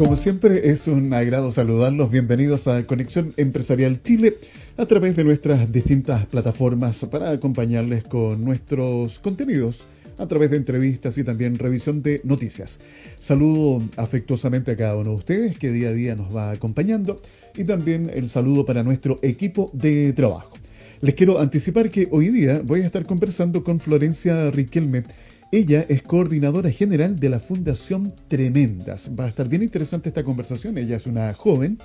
Como 0.00 0.16
siempre 0.16 0.70
es 0.70 0.88
un 0.88 1.12
agrado 1.12 1.50
saludarlos. 1.50 2.10
Bienvenidos 2.10 2.66
a 2.66 2.86
Conexión 2.86 3.34
Empresarial 3.36 4.02
Chile 4.02 4.34
a 4.78 4.86
través 4.86 5.14
de 5.14 5.24
nuestras 5.24 5.70
distintas 5.70 6.24
plataformas 6.24 7.04
para 7.04 7.28
acompañarles 7.28 8.04
con 8.04 8.42
nuestros 8.42 9.18
contenidos 9.18 9.82
a 10.16 10.26
través 10.26 10.52
de 10.52 10.56
entrevistas 10.56 11.18
y 11.18 11.22
también 11.22 11.56
revisión 11.56 12.00
de 12.00 12.22
noticias. 12.24 12.80
Saludo 13.18 13.82
afectuosamente 13.98 14.70
a 14.70 14.76
cada 14.78 14.96
uno 14.96 15.10
de 15.10 15.16
ustedes 15.16 15.58
que 15.58 15.70
día 15.70 15.90
a 15.90 15.92
día 15.92 16.16
nos 16.16 16.34
va 16.34 16.50
acompañando 16.50 17.20
y 17.54 17.64
también 17.64 18.10
el 18.14 18.30
saludo 18.30 18.64
para 18.64 18.82
nuestro 18.82 19.18
equipo 19.20 19.70
de 19.74 20.14
trabajo. 20.14 20.54
Les 21.02 21.14
quiero 21.14 21.40
anticipar 21.40 21.90
que 21.90 22.08
hoy 22.10 22.30
día 22.30 22.62
voy 22.64 22.80
a 22.80 22.86
estar 22.86 23.04
conversando 23.04 23.64
con 23.64 23.80
Florencia 23.80 24.50
Riquelme. 24.50 25.02
Ella 25.52 25.84
es 25.88 26.02
coordinadora 26.02 26.70
general 26.70 27.18
de 27.18 27.28
la 27.28 27.40
Fundación 27.40 28.14
Tremendas. 28.28 29.10
Va 29.18 29.24
a 29.24 29.28
estar 29.28 29.48
bien 29.48 29.64
interesante 29.64 30.10
esta 30.10 30.22
conversación. 30.22 30.78
Ella 30.78 30.96
es 30.96 31.06
una 31.06 31.34
joven 31.34 31.78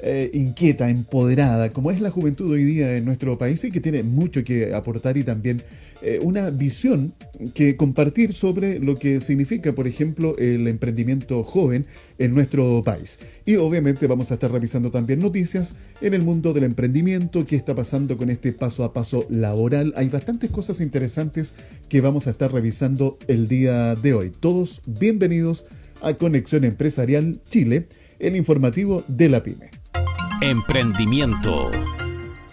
eh, 0.00 0.30
inquieta, 0.34 0.90
empoderada, 0.90 1.70
como 1.70 1.90
es 1.90 2.00
la 2.00 2.10
juventud 2.10 2.50
hoy 2.50 2.64
día 2.64 2.96
en 2.96 3.04
nuestro 3.04 3.38
país 3.38 3.64
y 3.64 3.70
que 3.70 3.80
tiene 3.80 4.02
mucho 4.02 4.44
que 4.44 4.74
aportar 4.74 5.16
y 5.16 5.24
también 5.24 5.62
eh, 6.02 6.18
una 6.22 6.50
visión 6.50 7.14
que 7.54 7.76
compartir 7.76 8.34
sobre 8.34 8.78
lo 8.78 8.96
que 8.96 9.20
significa, 9.20 9.72
por 9.72 9.86
ejemplo, 9.86 10.36
el 10.36 10.68
emprendimiento 10.68 11.42
joven 11.42 11.86
en 12.18 12.34
nuestro 12.34 12.82
país. 12.84 13.18
Y 13.46 13.56
obviamente 13.56 14.06
vamos 14.06 14.30
a 14.30 14.34
estar 14.34 14.52
revisando 14.52 14.90
también 14.90 15.20
noticias 15.20 15.74
en 16.02 16.12
el 16.12 16.22
mundo 16.22 16.52
del 16.52 16.64
emprendimiento, 16.64 17.46
qué 17.46 17.56
está 17.56 17.74
pasando 17.74 18.18
con 18.18 18.28
este 18.28 18.52
paso 18.52 18.84
a 18.84 18.92
paso 18.92 19.26
laboral. 19.30 19.94
Hay 19.96 20.08
bastantes 20.08 20.50
cosas 20.50 20.82
interesantes 20.82 21.54
que 21.88 22.02
vamos 22.02 22.26
a 22.26 22.30
estar 22.30 22.52
revisando 22.52 23.16
el 23.28 23.48
día 23.48 23.94
de 23.94 24.12
hoy. 24.12 24.30
Todos 24.40 24.82
bienvenidos 24.86 25.64
a 26.02 26.12
Conexión 26.14 26.64
Empresarial 26.64 27.40
Chile, 27.48 27.88
el 28.18 28.36
informativo 28.36 29.02
de 29.08 29.30
la 29.30 29.42
PyME. 29.42 29.85
Emprendimiento. 30.42 31.70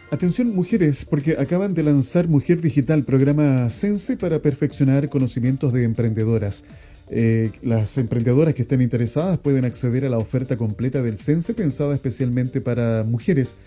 Atención 0.09 0.55
mujeres, 0.55 1.03
porque 1.03 1.35
acaban 1.37 1.73
de 1.73 1.83
lanzar 1.83 2.29
Mujer 2.29 2.61
Digital, 2.61 3.03
programa 3.03 3.69
Sense 3.69 4.15
para 4.15 4.39
perfeccionar 4.39 5.09
conocimientos 5.09 5.73
de 5.73 5.83
emprendedoras. 5.83 6.63
Eh, 7.09 7.51
las 7.61 7.97
emprendedoras 7.97 8.55
que 8.55 8.61
estén 8.61 8.81
interesadas 8.81 9.37
pueden 9.37 9.65
acceder 9.65 10.05
a 10.05 10.09
la 10.09 10.17
oferta 10.17 10.55
completa 10.55 11.01
del 11.01 11.17
Sense 11.17 11.53
pensada 11.53 11.93
especialmente 11.93 12.61
para 12.61 13.03
mujeres. 13.03 13.57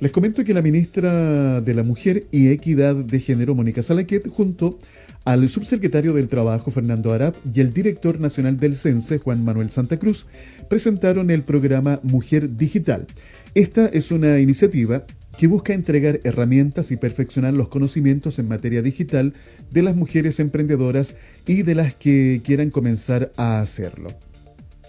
Les 0.00 0.12
comento 0.12 0.44
que 0.44 0.52
la 0.52 0.60
ministra 0.60 1.62
de 1.62 1.74
la 1.74 1.82
Mujer 1.82 2.26
y 2.30 2.48
Equidad 2.48 2.94
de 2.94 3.20
Género, 3.20 3.54
Mónica 3.54 3.82
Salaquet, 3.82 4.28
junto 4.28 4.78
al 5.24 5.48
subsecretario 5.48 6.12
del 6.12 6.28
Trabajo, 6.28 6.70
Fernando 6.70 7.12
Arap, 7.12 7.36
y 7.54 7.60
el 7.60 7.72
director 7.72 8.20
nacional 8.20 8.58
del 8.58 8.76
CENSE, 8.76 9.18
Juan 9.18 9.44
Manuel 9.44 9.70
Santa 9.70 9.98
Cruz, 9.98 10.26
presentaron 10.68 11.30
el 11.30 11.42
programa 11.42 12.00
Mujer 12.02 12.56
Digital. 12.56 13.06
Esta 13.54 13.84
es 13.84 14.10
una 14.10 14.40
iniciativa 14.40 15.04
que 15.36 15.46
busca 15.46 15.74
entregar 15.74 16.20
herramientas 16.24 16.90
y 16.90 16.96
perfeccionar 16.96 17.52
los 17.52 17.68
conocimientos 17.68 18.38
en 18.38 18.48
materia 18.48 18.80
digital 18.80 19.34
de 19.70 19.82
las 19.82 19.94
mujeres 19.94 20.40
emprendedoras 20.40 21.14
y 21.46 21.60
de 21.60 21.74
las 21.74 21.94
que 21.94 22.40
quieran 22.42 22.70
comenzar 22.70 23.30
a 23.36 23.60
hacerlo. 23.60 24.08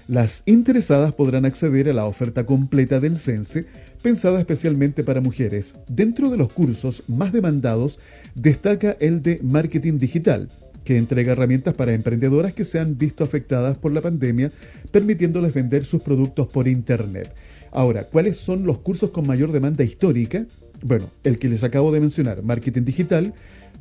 Las 0.09 0.45
interesadas 0.47 1.13
podrán 1.13 1.47
acceder 1.47 1.89
a 1.89 1.93
la 1.93 2.07
oferta 2.07 2.47
completa 2.47 3.01
del 3.01 3.17
CENSE, 3.17 3.67
pensada 4.03 4.39
especialmente 4.39 5.03
para 5.03 5.21
mujeres. 5.21 5.75
Dentro 5.89 6.31
de 6.31 6.37
los 6.37 6.53
cursos 6.53 7.03
más 7.09 7.33
demandados 7.33 7.99
destaca 8.37 8.97
el 9.01 9.21
de 9.21 9.41
Marketing 9.43 9.99
Digital, 9.99 10.49
que 10.85 10.97
entrega 10.97 11.33
herramientas 11.33 11.75
para 11.75 11.93
emprendedoras 11.93 12.55
que 12.55 12.65
se 12.65 12.79
han 12.79 12.97
visto 12.97 13.25
afectadas 13.25 13.79
por 13.79 13.93
la 13.93 14.01
pandemia, 14.01 14.53
permitiéndoles 14.93 15.53
vender 15.53 15.85
sus 15.85 16.03
productos 16.03 16.47
por 16.47 16.69
Internet. 16.69 17.35
Ahora, 17.73 18.05
¿cuáles 18.05 18.37
son 18.37 18.65
los 18.65 18.79
cursos 18.79 19.11
con 19.11 19.27
mayor 19.27 19.51
demanda 19.51 19.83
histórica? 19.83 20.47
Bueno, 20.83 21.11
el 21.25 21.41
que 21.41 21.49
les 21.49 21.65
acabo 21.65 21.91
de 21.91 21.99
mencionar, 21.99 22.45
Marketing 22.45 22.83
Digital, 22.83 23.35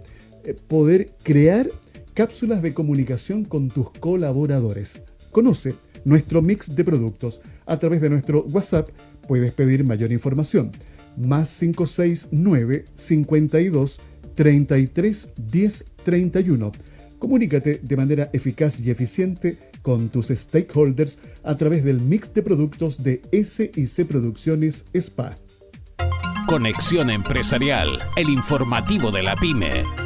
eh, 0.45 0.55
poder 0.67 1.11
crear 1.23 1.69
cápsulas 2.15 2.63
de 2.63 2.73
comunicación 2.73 3.45
con 3.45 3.69
tus 3.69 3.91
colaboradores. 3.91 5.01
Conoce 5.31 5.75
nuestro 6.05 6.43
mix 6.43 6.75
de 6.75 6.85
productos 6.85 7.41
a 7.67 7.79
través 7.79 8.01
de 8.01 8.11
nuestro 8.11 8.45
WhatsApp. 8.45 8.91
Puedes 9.27 9.53
pedir 9.53 9.85
mayor 9.85 10.13
información. 10.13 10.73
Más 11.17 11.59
569 11.59 12.85
52 12.97 14.01
33 14.35 15.29
10 15.37 15.85
31 16.03 16.73
Comunícate 17.25 17.81
de 17.83 17.97
manera 17.97 18.29
eficaz 18.35 18.83
y 18.83 18.91
eficiente 18.91 19.57
con 19.81 20.11
tus 20.11 20.29
stakeholders 20.29 21.19
a 21.43 21.57
través 21.57 21.83
del 21.83 21.99
mix 21.99 22.35
de 22.35 22.43
productos 22.43 23.03
de 23.03 23.23
SIC 23.33 24.07
Producciones 24.07 24.85
SPA. 24.95 25.35
Conexión 26.47 27.09
Empresarial, 27.09 27.99
el 28.17 28.29
informativo 28.29 29.11
de 29.11 29.23
la 29.23 29.37
pyme. 29.37 30.04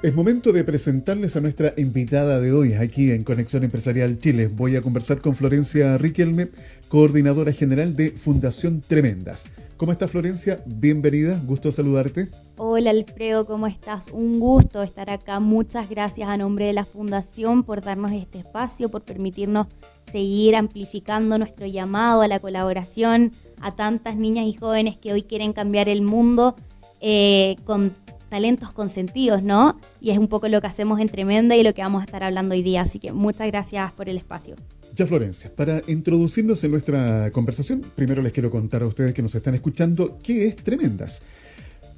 Es 0.00 0.14
momento 0.14 0.52
de 0.52 0.62
presentarles 0.62 1.34
a 1.34 1.40
nuestra 1.40 1.74
invitada 1.76 2.38
de 2.38 2.52
hoy 2.52 2.74
aquí 2.74 3.10
en 3.10 3.24
Conexión 3.24 3.64
Empresarial 3.64 4.20
Chile. 4.20 4.46
Voy 4.46 4.76
a 4.76 4.80
conversar 4.80 5.20
con 5.20 5.34
Florencia 5.34 5.98
Riquelme, 5.98 6.50
coordinadora 6.88 7.52
general 7.52 7.96
de 7.96 8.10
Fundación 8.10 8.80
Tremendas. 8.80 9.46
¿Cómo 9.76 9.90
está 9.90 10.06
Florencia? 10.06 10.62
Bienvenida, 10.66 11.42
gusto 11.44 11.72
saludarte. 11.72 12.28
Hola 12.58 12.90
Alfredo, 12.90 13.44
¿cómo 13.44 13.66
estás? 13.66 14.06
Un 14.12 14.38
gusto 14.38 14.84
estar 14.84 15.10
acá. 15.10 15.40
Muchas 15.40 15.90
gracias 15.90 16.28
a 16.28 16.36
nombre 16.36 16.66
de 16.66 16.74
la 16.74 16.84
Fundación 16.84 17.64
por 17.64 17.82
darnos 17.82 18.12
este 18.12 18.38
espacio, 18.38 18.90
por 18.90 19.02
permitirnos 19.02 19.66
seguir 20.12 20.54
amplificando 20.54 21.38
nuestro 21.38 21.66
llamado 21.66 22.22
a 22.22 22.28
la 22.28 22.38
colaboración 22.38 23.32
a 23.60 23.74
tantas 23.74 24.14
niñas 24.14 24.46
y 24.46 24.52
jóvenes 24.52 24.96
que 24.96 25.12
hoy 25.12 25.24
quieren 25.24 25.52
cambiar 25.52 25.88
el 25.88 26.02
mundo 26.02 26.54
eh, 27.00 27.56
con 27.64 27.92
talentos 28.28 28.72
consentidos, 28.72 29.42
¿no? 29.42 29.76
Y 30.00 30.10
es 30.10 30.18
un 30.18 30.28
poco 30.28 30.48
lo 30.48 30.60
que 30.60 30.66
hacemos 30.66 31.00
en 31.00 31.08
Tremenda 31.08 31.56
y 31.56 31.62
lo 31.62 31.74
que 31.74 31.82
vamos 31.82 32.02
a 32.02 32.04
estar 32.04 32.22
hablando 32.24 32.54
hoy 32.54 32.62
día. 32.62 32.82
Así 32.82 32.98
que 32.98 33.12
muchas 33.12 33.46
gracias 33.48 33.92
por 33.92 34.08
el 34.08 34.16
espacio. 34.16 34.56
Ya 34.94 35.06
Florencia, 35.06 35.54
para 35.54 35.82
introducirnos 35.86 36.62
en 36.64 36.72
nuestra 36.72 37.30
conversación, 37.30 37.82
primero 37.94 38.22
les 38.22 38.32
quiero 38.32 38.50
contar 38.50 38.82
a 38.82 38.86
ustedes 38.86 39.14
que 39.14 39.22
nos 39.22 39.34
están 39.34 39.54
escuchando 39.54 40.18
qué 40.22 40.48
es 40.48 40.56
Tremendas. 40.56 41.22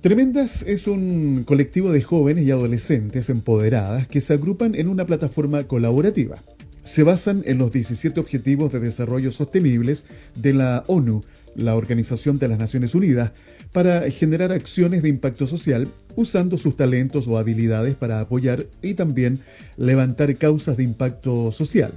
Tremendas 0.00 0.62
es 0.62 0.86
un 0.86 1.44
colectivo 1.44 1.92
de 1.92 2.00
jóvenes 2.02 2.46
y 2.46 2.50
adolescentes 2.50 3.28
empoderadas 3.28 4.08
que 4.08 4.22
se 4.22 4.32
agrupan 4.32 4.74
en 4.74 4.88
una 4.88 5.04
plataforma 5.04 5.64
colaborativa. 5.64 6.38
Se 6.84 7.02
basan 7.02 7.42
en 7.44 7.58
los 7.58 7.70
17 7.70 8.18
Objetivos 8.18 8.72
de 8.72 8.80
Desarrollo 8.80 9.30
Sostenibles 9.30 10.04
de 10.34 10.54
la 10.54 10.84
ONU, 10.86 11.22
la 11.54 11.76
Organización 11.76 12.38
de 12.38 12.48
las 12.48 12.58
Naciones 12.58 12.94
Unidas, 12.94 13.32
para 13.72 14.11
generar 14.11 14.52
acciones 14.52 15.02
de 15.02 15.08
impacto 15.08 15.46
social 15.46 15.88
usando 16.17 16.58
sus 16.58 16.76
talentos 16.76 17.28
o 17.28 17.38
habilidades 17.38 17.94
para 17.94 18.20
apoyar 18.20 18.67
y 18.82 18.94
también 18.94 19.38
levantar 19.76 20.34
causas 20.37 20.76
de 20.76 20.84
impacto 20.84 21.52
social. 21.52 21.93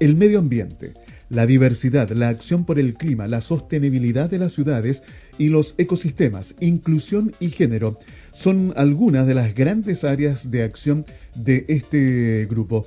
El 0.00 0.14
medio 0.14 0.38
ambiente, 0.38 0.94
la 1.28 1.46
diversidad, 1.46 2.10
la 2.10 2.28
acción 2.28 2.64
por 2.64 2.78
el 2.78 2.94
clima, 2.94 3.26
la 3.26 3.40
sostenibilidad 3.40 4.30
de 4.30 4.38
las 4.38 4.52
ciudades 4.52 5.02
y 5.38 5.48
los 5.48 5.74
ecosistemas, 5.78 6.54
inclusión 6.60 7.32
y 7.40 7.50
género 7.50 7.98
son 8.32 8.72
algunas 8.76 9.26
de 9.26 9.34
las 9.34 9.54
grandes 9.54 10.04
áreas 10.04 10.50
de 10.50 10.62
acción 10.62 11.04
de 11.34 11.64
este 11.68 12.46
grupo. 12.48 12.86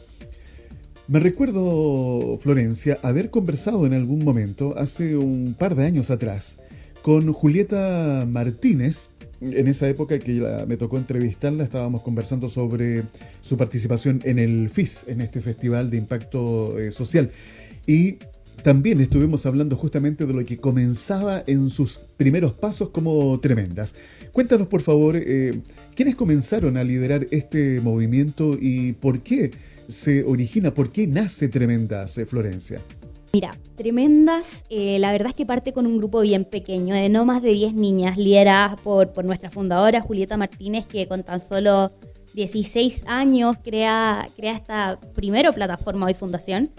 Me 1.08 1.20
recuerdo, 1.20 2.40
Florencia, 2.42 2.98
haber 3.04 3.30
conversado 3.30 3.86
en 3.86 3.94
algún 3.94 4.24
momento, 4.24 4.78
hace 4.78 5.18
un 5.18 5.54
par 5.60 5.76
de 5.76 5.86
años 5.86 6.10
atrás, 6.10 6.58
con 7.02 7.32
Julieta 7.34 8.28
Martínez. 8.30 9.10
En 9.42 9.68
esa 9.68 9.90
época 9.90 10.20
que 10.20 10.46
me 10.68 10.78
tocó 10.78 10.98
entrevistarla, 10.98 11.64
estábamos 11.64 12.04
conversando 12.04 12.48
sobre 12.48 13.04
su 13.42 13.58
participación 13.58 14.22
en 14.24 14.38
el 14.38 14.70
FIS, 14.70 15.04
en 15.08 15.22
este 15.22 15.42
Festival 15.42 15.90
de 15.90 15.98
Impacto 15.98 16.78
eh, 16.78 16.92
Social. 16.92 17.32
Y 17.88 18.18
también 18.64 19.02
estuvimos 19.02 19.48
hablando 19.48 19.76
justamente 19.76 20.28
de 20.28 20.34
lo 20.34 20.46
que 20.46 20.58
comenzaba 20.58 21.44
en 21.48 21.72
sus 21.72 22.00
primeros 22.18 22.54
pasos 22.54 22.90
como 22.90 23.40
tremendas. 23.40 23.96
Cuéntanos, 24.32 24.68
por 24.68 24.84
favor, 24.84 25.16
eh, 25.16 25.60
quiénes 25.96 26.16
comenzaron 26.16 26.78
a 26.78 26.84
liderar 26.84 27.26
este 27.32 27.82
movimiento 27.82 28.58
y 28.62 28.94
por 28.94 29.22
qué 29.22 29.52
se 29.90 30.24
origina, 30.24 30.74
por 30.74 30.92
qué 30.92 31.08
nace 31.08 31.48
Tremendas, 31.48 32.18
eh, 32.20 32.26
Florencia. 32.28 32.80
Mira, 33.34 33.56
Tremendas, 33.76 34.66
eh, 34.70 35.00
la 35.00 35.14
verdad 35.14 35.30
es 35.30 35.36
que 35.36 35.46
parte 35.46 35.72
con 35.72 35.88
un 35.88 35.98
grupo 35.98 36.20
bien 36.20 36.44
pequeño, 36.44 36.94
de 36.94 37.08
no 37.08 37.24
más 37.24 37.42
de 37.42 37.52
10 37.52 37.74
niñas, 37.74 38.18
lideradas 38.18 38.80
por, 38.82 39.14
por 39.14 39.24
nuestra 39.24 39.50
fundadora 39.50 40.02
Julieta 40.02 40.36
Martínez, 40.36 40.86
que 40.86 41.08
con 41.08 41.24
tan 41.24 41.40
solo 41.40 41.92
16 42.34 43.04
años 43.08 43.56
crea, 43.64 44.28
crea 44.36 44.54
esta 44.54 45.00
primera 45.16 45.54
plataforma 45.54 46.08
hoy 46.08 46.14
fundación. 46.14 46.72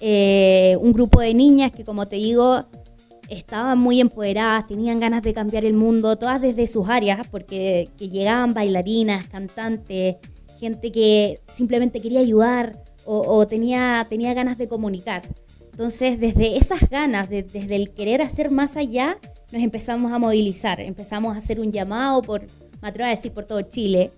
Eh, 0.00 0.76
un 0.80 0.92
grupo 0.92 1.20
de 1.20 1.34
niñas 1.34 1.70
que, 1.70 1.84
como 1.84 2.08
te 2.08 2.16
digo, 2.16 2.64
estaban 3.28 3.78
muy 3.78 4.00
empoderadas, 4.00 4.66
tenían 4.66 4.98
ganas 4.98 5.22
de 5.22 5.32
cambiar 5.32 5.64
el 5.64 5.74
mundo, 5.74 6.16
todas 6.16 6.40
desde 6.40 6.66
sus 6.66 6.88
áreas, 6.88 7.28
porque 7.28 7.88
que 7.96 8.08
llegaban 8.08 8.54
bailarinas, 8.54 9.28
cantantes, 9.28 10.16
gente 10.58 10.90
que 10.90 11.38
simplemente 11.46 12.00
quería 12.00 12.18
ayudar 12.18 12.82
o, 13.04 13.20
o 13.20 13.46
tenía, 13.46 14.04
tenía 14.10 14.34
ganas 14.34 14.58
de 14.58 14.66
comunicar. 14.66 15.22
Entonces, 15.72 16.20
desde 16.20 16.58
esas 16.58 16.88
ganas, 16.90 17.28
desde 17.30 17.74
el 17.74 17.90
querer 17.90 18.20
hacer 18.20 18.50
más 18.50 18.76
allá, 18.76 19.18
nos 19.52 19.62
empezamos 19.62 20.12
a 20.12 20.18
movilizar, 20.18 20.80
empezamos 20.80 21.34
a 21.34 21.38
hacer 21.38 21.60
un 21.60 21.72
llamado 21.72 22.22
por, 22.22 22.42
me 22.82 22.88
atrevo 22.88 23.06
a 23.06 23.10
decir, 23.10 23.32
por 23.32 23.46
todo 23.46 23.62
Chile, 23.62 24.12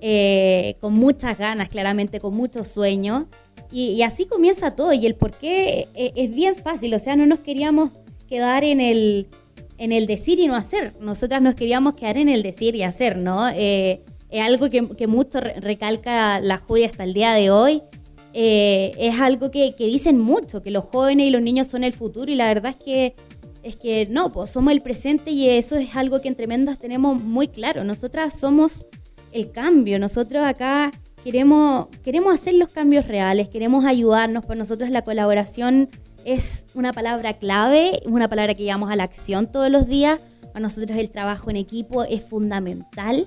eh, 0.00 0.76
con 0.80 0.94
muchas 0.94 1.38
ganas, 1.38 1.68
claramente, 1.68 2.20
con 2.20 2.36
muchos 2.36 2.68
sueños. 2.68 3.24
Y, 3.70 4.02
así 4.02 4.26
comienza 4.26 4.72
todo. 4.72 4.92
Y 4.92 5.06
el 5.06 5.14
por 5.14 5.32
qué 5.32 5.88
eh, 5.94 6.12
es, 6.14 6.34
bien 6.34 6.56
fácil, 6.56 6.94
o 6.94 6.98
sea, 6.98 7.16
no 7.16 7.26
nos 7.26 7.40
queríamos 7.40 7.90
quedar 8.28 8.64
en 8.64 8.80
el, 8.80 9.28
en 9.78 9.92
el 9.92 10.06
decir 10.06 10.38
y 10.40 10.46
no 10.46 10.56
hacer. 10.56 10.94
Nosotras 11.00 11.40
nos 11.40 11.54
queríamos 11.54 11.94
quedar 11.94 12.18
en 12.18 12.28
el 12.28 12.42
decir 12.42 12.74
y 12.74 12.82
hacer, 12.82 13.16
¿no? 13.16 13.48
Eh, 13.48 14.02
es 14.30 14.42
algo 14.42 14.70
que, 14.70 14.88
que 14.96 15.06
mucho 15.06 15.40
recalca 15.40 16.40
la 16.40 16.58
Julia 16.58 16.88
hasta 16.88 17.04
el 17.04 17.14
día 17.14 17.32
de 17.32 17.50
hoy. 17.50 17.82
Eh, 18.38 18.92
es 18.98 19.18
algo 19.18 19.50
que, 19.50 19.74
dicen 19.78 20.18
mucho, 20.18 20.62
que 20.62 20.70
los 20.70 20.84
jóvenes 20.84 21.28
y 21.28 21.30
los 21.30 21.40
niños 21.40 21.68
son 21.68 21.84
el 21.84 21.94
futuro 21.94 22.30
y 22.30 22.34
la 22.34 22.48
verdad 22.48 22.74
es 22.78 22.84
que 22.84 23.14
es 23.62 23.76
que 23.76 24.06
no, 24.10 24.30
pues 24.30 24.50
somos 24.50 24.74
el 24.74 24.82
presente 24.82 25.30
y 25.30 25.48
eso 25.48 25.76
es 25.76 25.96
algo 25.96 26.20
que 26.20 26.28
en 26.28 26.36
Tremendas 26.36 26.78
tenemos 26.78 27.18
muy 27.20 27.48
claro. 27.48 27.82
Nosotras 27.82 28.38
somos 28.38 28.84
el 29.32 29.52
cambio, 29.52 29.98
nosotros 29.98 30.44
acá 30.44 30.92
queremos, 31.24 31.86
queremos 32.04 32.34
hacer 32.34 32.52
los 32.54 32.68
cambios 32.68 33.08
reales, 33.08 33.48
queremos 33.48 33.86
ayudarnos, 33.86 34.44
por 34.44 34.58
nosotros 34.58 34.90
la 34.90 35.00
colaboración 35.00 35.88
es 36.26 36.66
una 36.74 36.92
palabra 36.92 37.38
clave, 37.38 38.02
una 38.04 38.28
palabra 38.28 38.54
que 38.54 38.64
llevamos 38.64 38.92
a 38.92 38.96
la 38.96 39.04
acción 39.04 39.50
todos 39.50 39.70
los 39.70 39.88
días. 39.88 40.20
Para 40.52 40.60
nosotros 40.60 40.98
el 40.98 41.08
trabajo 41.08 41.48
en 41.48 41.56
equipo 41.56 42.04
es 42.04 42.22
fundamental 42.22 43.26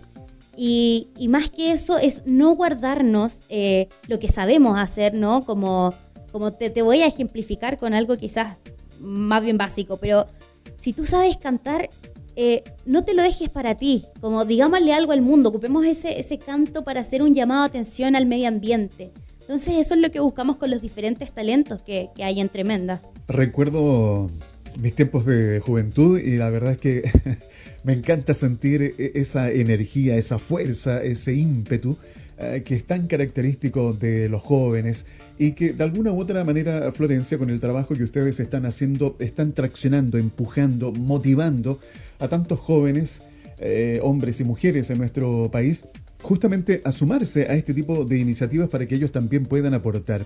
y, 0.62 1.28
más 1.30 1.50
que 1.50 1.72
eso 1.72 1.98
es 1.98 2.24
no 2.26 2.54
guardarnos 2.54 3.40
eh, 3.48 3.88
lo 4.08 4.20
que 4.20 4.28
sabemos 4.28 4.78
hacer, 4.78 5.14
¿no? 5.14 5.46
Como, 5.46 5.94
como 6.34 6.52
te, 6.52 6.70
te, 6.70 6.82
voy 6.82 7.02
a 7.02 7.08
ejemplificar 7.08 7.78
con 7.78 7.94
algo 7.94 8.18
quizás 8.18 8.58
más 9.00 9.42
bien 9.42 9.58
básico, 9.58 9.96
pero 9.96 10.28
si 10.76 10.92
tú 10.92 11.06
sabes 11.06 11.38
cantar, 11.38 11.90
eh, 12.36 12.64
no 12.86 13.04
te 13.04 13.14
lo 13.14 13.24
dejes 13.24 13.48
para 13.48 13.76
ti, 13.76 14.04
como 14.20 14.44
digámosle 14.44 14.92
algo 14.92 15.14
al 15.14 15.22
mundo, 15.22 15.48
ocupemos 15.48 15.86
ese, 15.86 16.20
ese 16.20 16.38
canto 16.38 16.84
para 16.84 17.00
hacer 17.00 17.22
un 17.22 17.34
llamado 17.34 17.62
de 17.62 17.68
atención 17.68 18.18
al 18.18 18.26
medio 18.26 18.50
ambiente. 18.50 19.12
Entonces 19.40 19.76
eso 19.78 19.94
es 19.94 20.02
lo 20.02 20.12
que 20.12 20.20
buscamos 20.20 20.58
con 20.58 20.72
los 20.72 20.82
diferentes 20.82 21.32
talentos 21.32 21.82
que, 21.84 22.10
que 22.14 22.26
hay 22.26 22.42
en 22.42 22.50
Tremenda. 22.50 23.02
Recuerdo 23.30 24.30
mis 24.78 24.94
tiempos 24.94 25.26
de 25.26 25.62
juventud 25.62 26.20
y 26.20 26.36
la 26.36 26.50
verdad 26.50 26.74
es 26.74 26.78
que 26.80 27.04
Me 27.84 27.94
encanta 27.94 28.34
sentir 28.34 28.96
e, 28.98 29.12
esa 29.16 29.52
energía, 29.52 30.16
esa 30.18 30.40
fuerza, 30.40 31.04
ese 31.04 31.34
ímpetu 31.34 31.98
eh, 32.38 32.64
que 32.64 32.76
es 32.76 32.86
tan 32.86 33.08
característico 33.08 33.94
de 33.94 34.30
los 34.30 34.42
jóvenes 34.42 35.06
y 35.38 35.52
que 35.54 35.74
de 35.74 35.84
alguna 35.84 36.12
u 36.12 36.22
otra 36.22 36.44
manera, 36.46 36.92
Florencia, 36.94 37.38
con 37.38 37.50
el 37.50 37.60
trabajo 37.60 37.96
que 37.96 38.04
ustedes 38.04 38.40
están 38.40 38.66
haciendo, 38.66 39.18
están 39.20 39.52
traccionando, 39.54 40.18
empujando, 40.18 40.94
motivando 40.94 41.80
a 42.20 42.28
tantos 42.28 42.60
jóvenes, 42.60 43.22
eh, 43.60 44.00
hombres 44.04 44.40
y 44.40 44.46
mujeres 44.46 44.90
en 44.90 45.00
nuestro 45.00 45.50
país, 45.52 45.84
justamente 46.22 46.82
a 46.86 46.92
sumarse 46.92 47.44
a 47.44 47.56
este 47.56 47.74
tipo 47.74 48.06
de 48.06 48.20
iniciativas 48.20 48.70
para 48.70 48.86
que 48.86 48.96
ellos 48.96 49.12
también 49.12 49.46
puedan 49.46 49.74
aportar. 49.74 50.26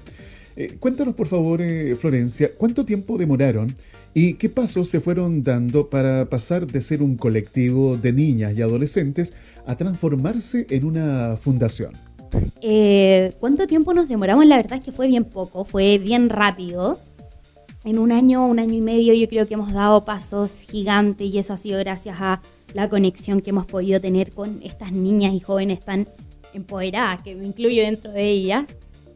Eh, 0.56 0.76
cuéntanos, 0.80 1.16
por 1.16 1.28
favor, 1.28 1.62
Florencia, 1.98 2.52
¿cuánto 2.56 2.86
tiempo 2.86 3.18
demoraron 3.18 3.76
¿Y 4.16 4.36
qué 4.36 4.48
pasos 4.48 4.90
se 4.90 5.00
fueron 5.00 5.42
dando 5.42 5.90
para 5.90 6.26
pasar 6.30 6.68
de 6.68 6.82
ser 6.82 7.02
un 7.02 7.18
colectivo 7.18 7.98
de 7.98 8.14
niñas 8.14 8.54
y 8.56 8.62
adolescentes 8.62 9.34
a 9.66 9.76
transformarse 9.76 10.68
en 10.70 10.86
una 10.86 11.36
fundación? 11.36 11.94
Eh, 12.62 13.34
¿Cuánto 13.40 13.66
tiempo 13.66 13.94
nos 13.94 14.08
demoramos? 14.08 14.46
La 14.46 14.58
verdad 14.58 14.78
es 14.78 14.86
que 14.86 14.92
fue 14.92 15.08
bien 15.08 15.24
poco, 15.24 15.66
fue 15.66 15.98
bien 15.98 16.30
rápido. 16.30 17.00
En 17.86 17.98
un 17.98 18.12
año, 18.12 18.46
un 18.46 18.60
año 18.60 18.76
y 18.76 18.82
medio, 18.82 19.16
yo 19.16 19.28
creo 19.28 19.48
que 19.48 19.56
hemos 19.56 19.74
dado 19.74 20.06
pasos 20.06 20.68
gigantes 20.70 21.34
y 21.34 21.40
eso 21.40 21.54
ha 21.54 21.58
sido 21.58 21.80
gracias 21.80 22.18
a 22.20 22.40
la 22.74 22.90
conexión 22.90 23.42
que 23.42 23.50
hemos 23.50 23.66
podido 23.66 24.00
tener 24.00 24.32
con 24.32 24.62
estas 24.62 24.92
niñas 24.92 25.34
y 25.34 25.40
jóvenes 25.40 25.80
tan 25.80 26.08
empoderadas, 26.54 27.24
que 27.24 27.36
me 27.36 27.48
incluyo 27.48 27.82
dentro 27.82 28.12
de 28.12 28.30
ellas. 28.30 28.66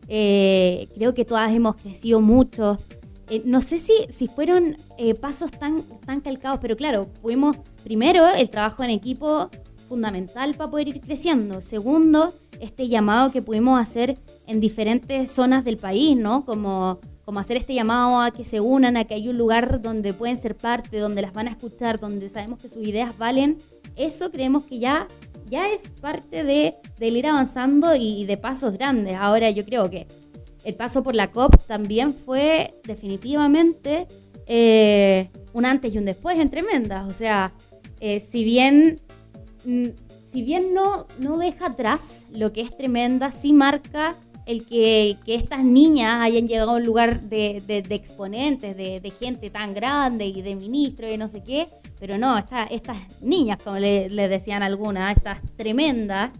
Eh, 0.07 0.87
creo 0.95 1.13
que 1.13 1.25
todas 1.25 1.53
hemos 1.53 1.75
crecido 1.75 2.21
mucho, 2.21 2.77
eh, 3.29 3.41
no 3.43 3.59
sé 3.59 3.77
si, 3.77 3.93
si 4.09 4.27
fueron 4.27 4.77
eh, 4.97 5.13
pasos 5.13 5.51
tan, 5.51 5.81
tan 6.05 6.21
calcados, 6.21 6.59
pero 6.61 6.77
claro, 6.77 7.07
fuimos 7.21 7.57
primero 7.83 8.25
el 8.27 8.49
trabajo 8.49 8.83
en 8.83 8.89
equipo 8.89 9.49
fundamental 9.89 10.53
para 10.55 10.69
poder 10.69 10.87
ir 10.87 11.01
creciendo. 11.01 11.59
Segundo, 11.59 12.33
este 12.61 12.87
llamado 12.87 13.31
que 13.31 13.41
pudimos 13.41 13.81
hacer 13.81 14.17
en 14.45 14.61
diferentes 14.61 15.29
zonas 15.31 15.65
del 15.65 15.77
país, 15.77 16.17
¿no? 16.17 16.45
Como, 16.45 16.99
como 17.25 17.39
hacer 17.39 17.57
este 17.57 17.73
llamado 17.73 18.21
a 18.21 18.31
que 18.31 18.45
se 18.45 18.61
unan, 18.61 18.95
a 18.95 19.03
que 19.03 19.15
hay 19.15 19.27
un 19.27 19.37
lugar 19.37 19.81
donde 19.81 20.13
pueden 20.13 20.41
ser 20.41 20.55
parte, 20.55 20.99
donde 20.99 21.21
las 21.21 21.33
van 21.33 21.47
a 21.47 21.51
escuchar, 21.51 21.99
donde 21.99 22.29
sabemos 22.29 22.59
que 22.59 22.69
sus 22.69 22.85
ideas 22.85 23.17
valen. 23.17 23.57
Eso 23.97 24.31
creemos 24.31 24.63
que 24.63 24.79
ya, 24.79 25.07
ya 25.49 25.69
es 25.69 25.89
parte 26.01 26.43
de, 26.43 26.75
del 26.99 27.17
ir 27.17 27.27
avanzando 27.27 27.95
y 27.95 28.25
de 28.25 28.37
pasos 28.37 28.73
grandes. 28.73 29.15
Ahora 29.15 29.49
yo 29.49 29.65
creo 29.65 29.89
que 29.89 30.07
el 30.63 30.75
paso 30.75 31.03
por 31.03 31.15
la 31.15 31.31
COP 31.31 31.55
también 31.65 32.13
fue 32.13 32.73
definitivamente 32.83 34.07
eh, 34.47 35.29
un 35.53 35.65
antes 35.65 35.93
y 35.93 35.97
un 35.97 36.05
después 36.05 36.37
en 36.37 36.49
Tremendas. 36.49 37.07
O 37.07 37.13
sea, 37.13 37.53
eh, 37.99 38.19
si 38.31 38.43
bien, 38.43 38.99
mm, 39.65 39.87
si 40.31 40.43
bien 40.43 40.73
no, 40.73 41.07
no 41.19 41.37
deja 41.37 41.67
atrás 41.67 42.25
lo 42.31 42.51
que 42.53 42.61
es 42.61 42.75
Tremenda, 42.75 43.31
sí 43.31 43.53
marca 43.53 44.15
el 44.47 44.65
que, 44.65 45.17
estas 45.27 45.63
niñas 45.63 46.21
hayan 46.21 46.47
llegado 46.47 46.71
a 46.71 46.75
un 46.75 46.85
lugar 46.85 47.21
de, 47.21 47.61
exponentes, 47.89 48.75
de, 48.75 49.13
gente 49.19 49.49
tan 49.49 49.73
grande 49.73 50.25
y 50.25 50.41
de 50.41 50.55
ministros 50.55 51.11
y 51.11 51.17
no 51.17 51.27
sé 51.27 51.43
qué, 51.43 51.67
pero 51.99 52.17
no, 52.17 52.37
estas 52.37 52.97
niñas, 53.21 53.59
como 53.63 53.77
le, 53.77 54.09
decían 54.09 54.63
algunas, 54.63 55.15
estas 55.15 55.39
tremendas 55.55 56.31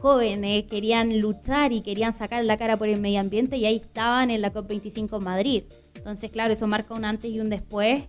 jóvenes, 0.00 0.64
querían 0.64 1.18
luchar 1.18 1.72
y 1.72 1.80
querían 1.80 2.12
sacar 2.12 2.44
la 2.44 2.56
cara 2.56 2.76
por 2.76 2.88
el 2.88 3.00
medio 3.00 3.18
ambiente 3.18 3.56
y 3.56 3.66
ahí 3.66 3.76
estaban 3.76 4.30
en 4.30 4.40
la 4.40 4.52
COP25 4.52 5.18
en 5.18 5.24
Madrid. 5.24 5.62
Entonces, 5.96 6.30
claro, 6.30 6.52
eso 6.52 6.68
marca 6.68 6.94
un 6.94 7.04
antes 7.04 7.32
y 7.32 7.40
un 7.40 7.50
después. 7.50 8.04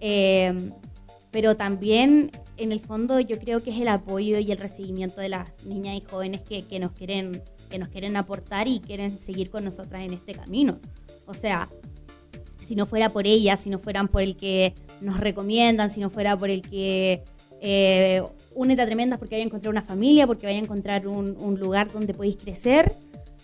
Eh, 0.00 0.70
pero 1.36 1.54
también 1.54 2.30
en 2.56 2.72
el 2.72 2.80
fondo 2.80 3.20
yo 3.20 3.38
creo 3.38 3.62
que 3.62 3.68
es 3.68 3.78
el 3.78 3.88
apoyo 3.88 4.38
y 4.38 4.50
el 4.50 4.56
recibimiento 4.56 5.20
de 5.20 5.28
las 5.28 5.52
niñas 5.66 5.96
y 5.96 6.00
jóvenes 6.00 6.40
que, 6.40 6.78
nos 6.78 6.92
quieren 6.92 7.42
que 7.66 7.78
nos 7.78 7.88
quieren 7.88 8.16
aportar 8.16 8.68
y 8.68 8.80
quieren 8.80 9.18
seguir 9.18 9.50
con 9.50 9.64
nosotras 9.64 10.02
en 10.02 10.12
este 10.12 10.34
camino. 10.34 10.78
O 11.26 11.34
sea, 11.34 11.68
si 12.66 12.74
no 12.74 12.86
fuera 12.86 13.10
por 13.10 13.26
ellas, 13.26 13.60
si 13.60 13.70
no 13.70 13.78
fueran 13.78 14.08
por 14.08 14.22
el 14.22 14.36
que 14.36 14.74
nos 15.00 15.20
recomiendan, 15.20 15.90
si 15.90 16.00
no 16.00 16.10
fuera 16.10 16.36
por 16.36 16.50
el 16.50 16.62
que 16.62 17.22
eh, 17.60 18.22
únete 18.54 18.84
tremendas 18.84 19.18
porque 19.18 19.36
vaya 19.36 19.44
a 19.44 19.46
encontrar 19.46 19.70
una 19.70 19.82
familia, 19.82 20.26
porque 20.26 20.46
vaya 20.46 20.58
a 20.58 20.62
encontrar 20.62 21.06
un, 21.06 21.58
lugar 21.58 21.90
donde 21.92 22.12
podéis 22.12 22.36
crecer, 22.36 22.92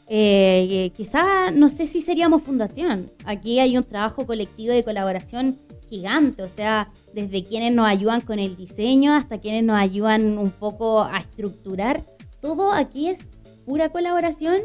eh, 0.08 0.90
quizá 0.96 1.50
no 1.50 1.68
sé 1.68 1.86
si 1.86 2.02
seríamos 2.02 2.42
fundación. 2.42 3.10
Aquí 3.24 3.60
hay 3.60 3.76
un 3.76 3.84
trabajo 3.84 4.26
colectivo 4.26 4.72
de 4.74 4.82
colaboración 4.82 5.58
gigante, 5.88 6.42
o 6.42 6.48
sea, 6.48 6.90
desde 7.14 7.44
quienes 7.44 7.72
nos 7.72 7.86
ayudan 7.86 8.22
con 8.22 8.38
el 8.38 8.56
diseño 8.56 9.12
hasta 9.12 9.38
quienes 9.38 9.62
nos 9.62 9.76
ayudan 9.76 10.38
un 10.38 10.50
poco 10.50 11.02
a 11.02 11.18
estructurar. 11.18 12.02
Todo 12.40 12.72
aquí 12.72 13.08
es 13.08 13.20
pura 13.64 13.90
colaboración 13.90 14.56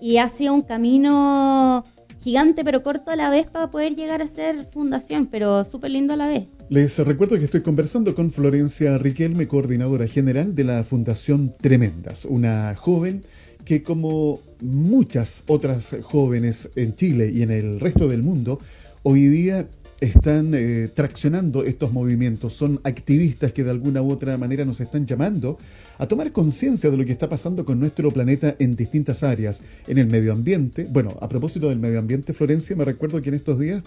y 0.00 0.18
ha 0.18 0.28
sido 0.28 0.54
un 0.54 0.62
camino 0.62 1.84
gigante 2.22 2.64
pero 2.64 2.82
corto 2.82 3.10
a 3.10 3.16
la 3.16 3.30
vez 3.30 3.46
para 3.46 3.70
poder 3.70 3.96
llegar 3.96 4.22
a 4.22 4.26
ser 4.26 4.68
fundación, 4.72 5.26
pero 5.26 5.64
súper 5.64 5.90
lindo 5.90 6.12
a 6.12 6.16
la 6.16 6.28
vez. 6.28 6.44
Les 6.68 6.98
recuerdo 6.98 7.38
que 7.38 7.44
estoy 7.44 7.62
conversando 7.62 8.14
con 8.14 8.30
Florencia 8.30 8.96
Riquelme, 8.96 9.48
coordinadora 9.48 10.06
general 10.06 10.54
de 10.54 10.64
la 10.64 10.84
Fundación 10.84 11.52
Tremendas, 11.60 12.24
una 12.24 12.74
joven 12.76 13.22
que 13.64 13.82
como 13.82 14.40
muchas 14.60 15.44
otras 15.46 15.94
jóvenes 16.02 16.68
en 16.76 16.94
Chile 16.96 17.30
y 17.32 17.42
en 17.42 17.50
el 17.50 17.78
resto 17.78 18.08
del 18.08 18.22
mundo, 18.22 18.58
hoy 19.02 19.28
día 19.28 19.66
están 20.02 20.52
eh, 20.52 20.88
traccionando 20.92 21.64
estos 21.64 21.92
movimientos, 21.92 22.54
son 22.54 22.80
activistas 22.82 23.52
que 23.52 23.62
de 23.62 23.70
alguna 23.70 24.02
u 24.02 24.10
otra 24.10 24.36
manera 24.36 24.64
nos 24.64 24.80
están 24.80 25.06
llamando 25.06 25.58
a 25.96 26.08
tomar 26.08 26.32
conciencia 26.32 26.90
de 26.90 26.96
lo 26.96 27.04
que 27.04 27.12
está 27.12 27.28
pasando 27.28 27.64
con 27.64 27.78
nuestro 27.78 28.10
planeta 28.10 28.56
en 28.58 28.74
distintas 28.74 29.22
áreas, 29.22 29.62
en 29.86 29.98
el 29.98 30.08
medio 30.08 30.32
ambiente. 30.32 30.88
Bueno, 30.90 31.16
a 31.20 31.28
propósito 31.28 31.68
del 31.68 31.78
medio 31.78 32.00
ambiente, 32.00 32.32
Florencia, 32.32 32.74
me 32.74 32.84
recuerdo 32.84 33.22
que 33.22 33.28
en 33.28 33.36
estos 33.36 33.60
días 33.60 33.84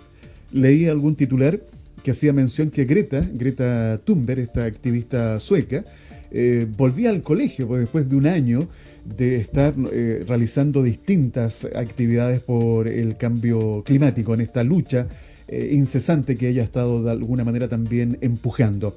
leí 0.53 0.87
algún 0.87 1.15
titular 1.15 1.59
que 2.01 2.11
hacía 2.11 2.31
mención 2.31 2.71
que 2.71 2.85
Greta, 2.85 3.27
Greta 3.33 3.99
Thunberg, 4.05 4.39
esta 4.39 4.63
activista 4.63 5.41
sueca, 5.41 5.83
eh, 6.31 6.65
volvía 6.77 7.09
al 7.09 7.23
colegio 7.23 7.67
pues, 7.67 7.81
después 7.81 8.07
de 8.07 8.15
un 8.15 8.27
año 8.27 8.69
de 9.17 9.35
estar 9.35 9.73
eh, 9.91 10.23
realizando 10.25 10.81
distintas 10.81 11.65
actividades 11.75 12.39
por 12.39 12.87
el 12.87 13.17
cambio 13.17 13.83
climático 13.83 14.33
en 14.33 14.41
esta 14.41 14.63
lucha 14.63 15.07
eh, 15.47 15.69
incesante 15.73 16.35
que 16.35 16.49
ella 16.49 16.61
ha 16.61 16.65
estado 16.65 17.03
de 17.03 17.11
alguna 17.11 17.43
manera 17.43 17.67
también 17.67 18.17
empujando. 18.21 18.95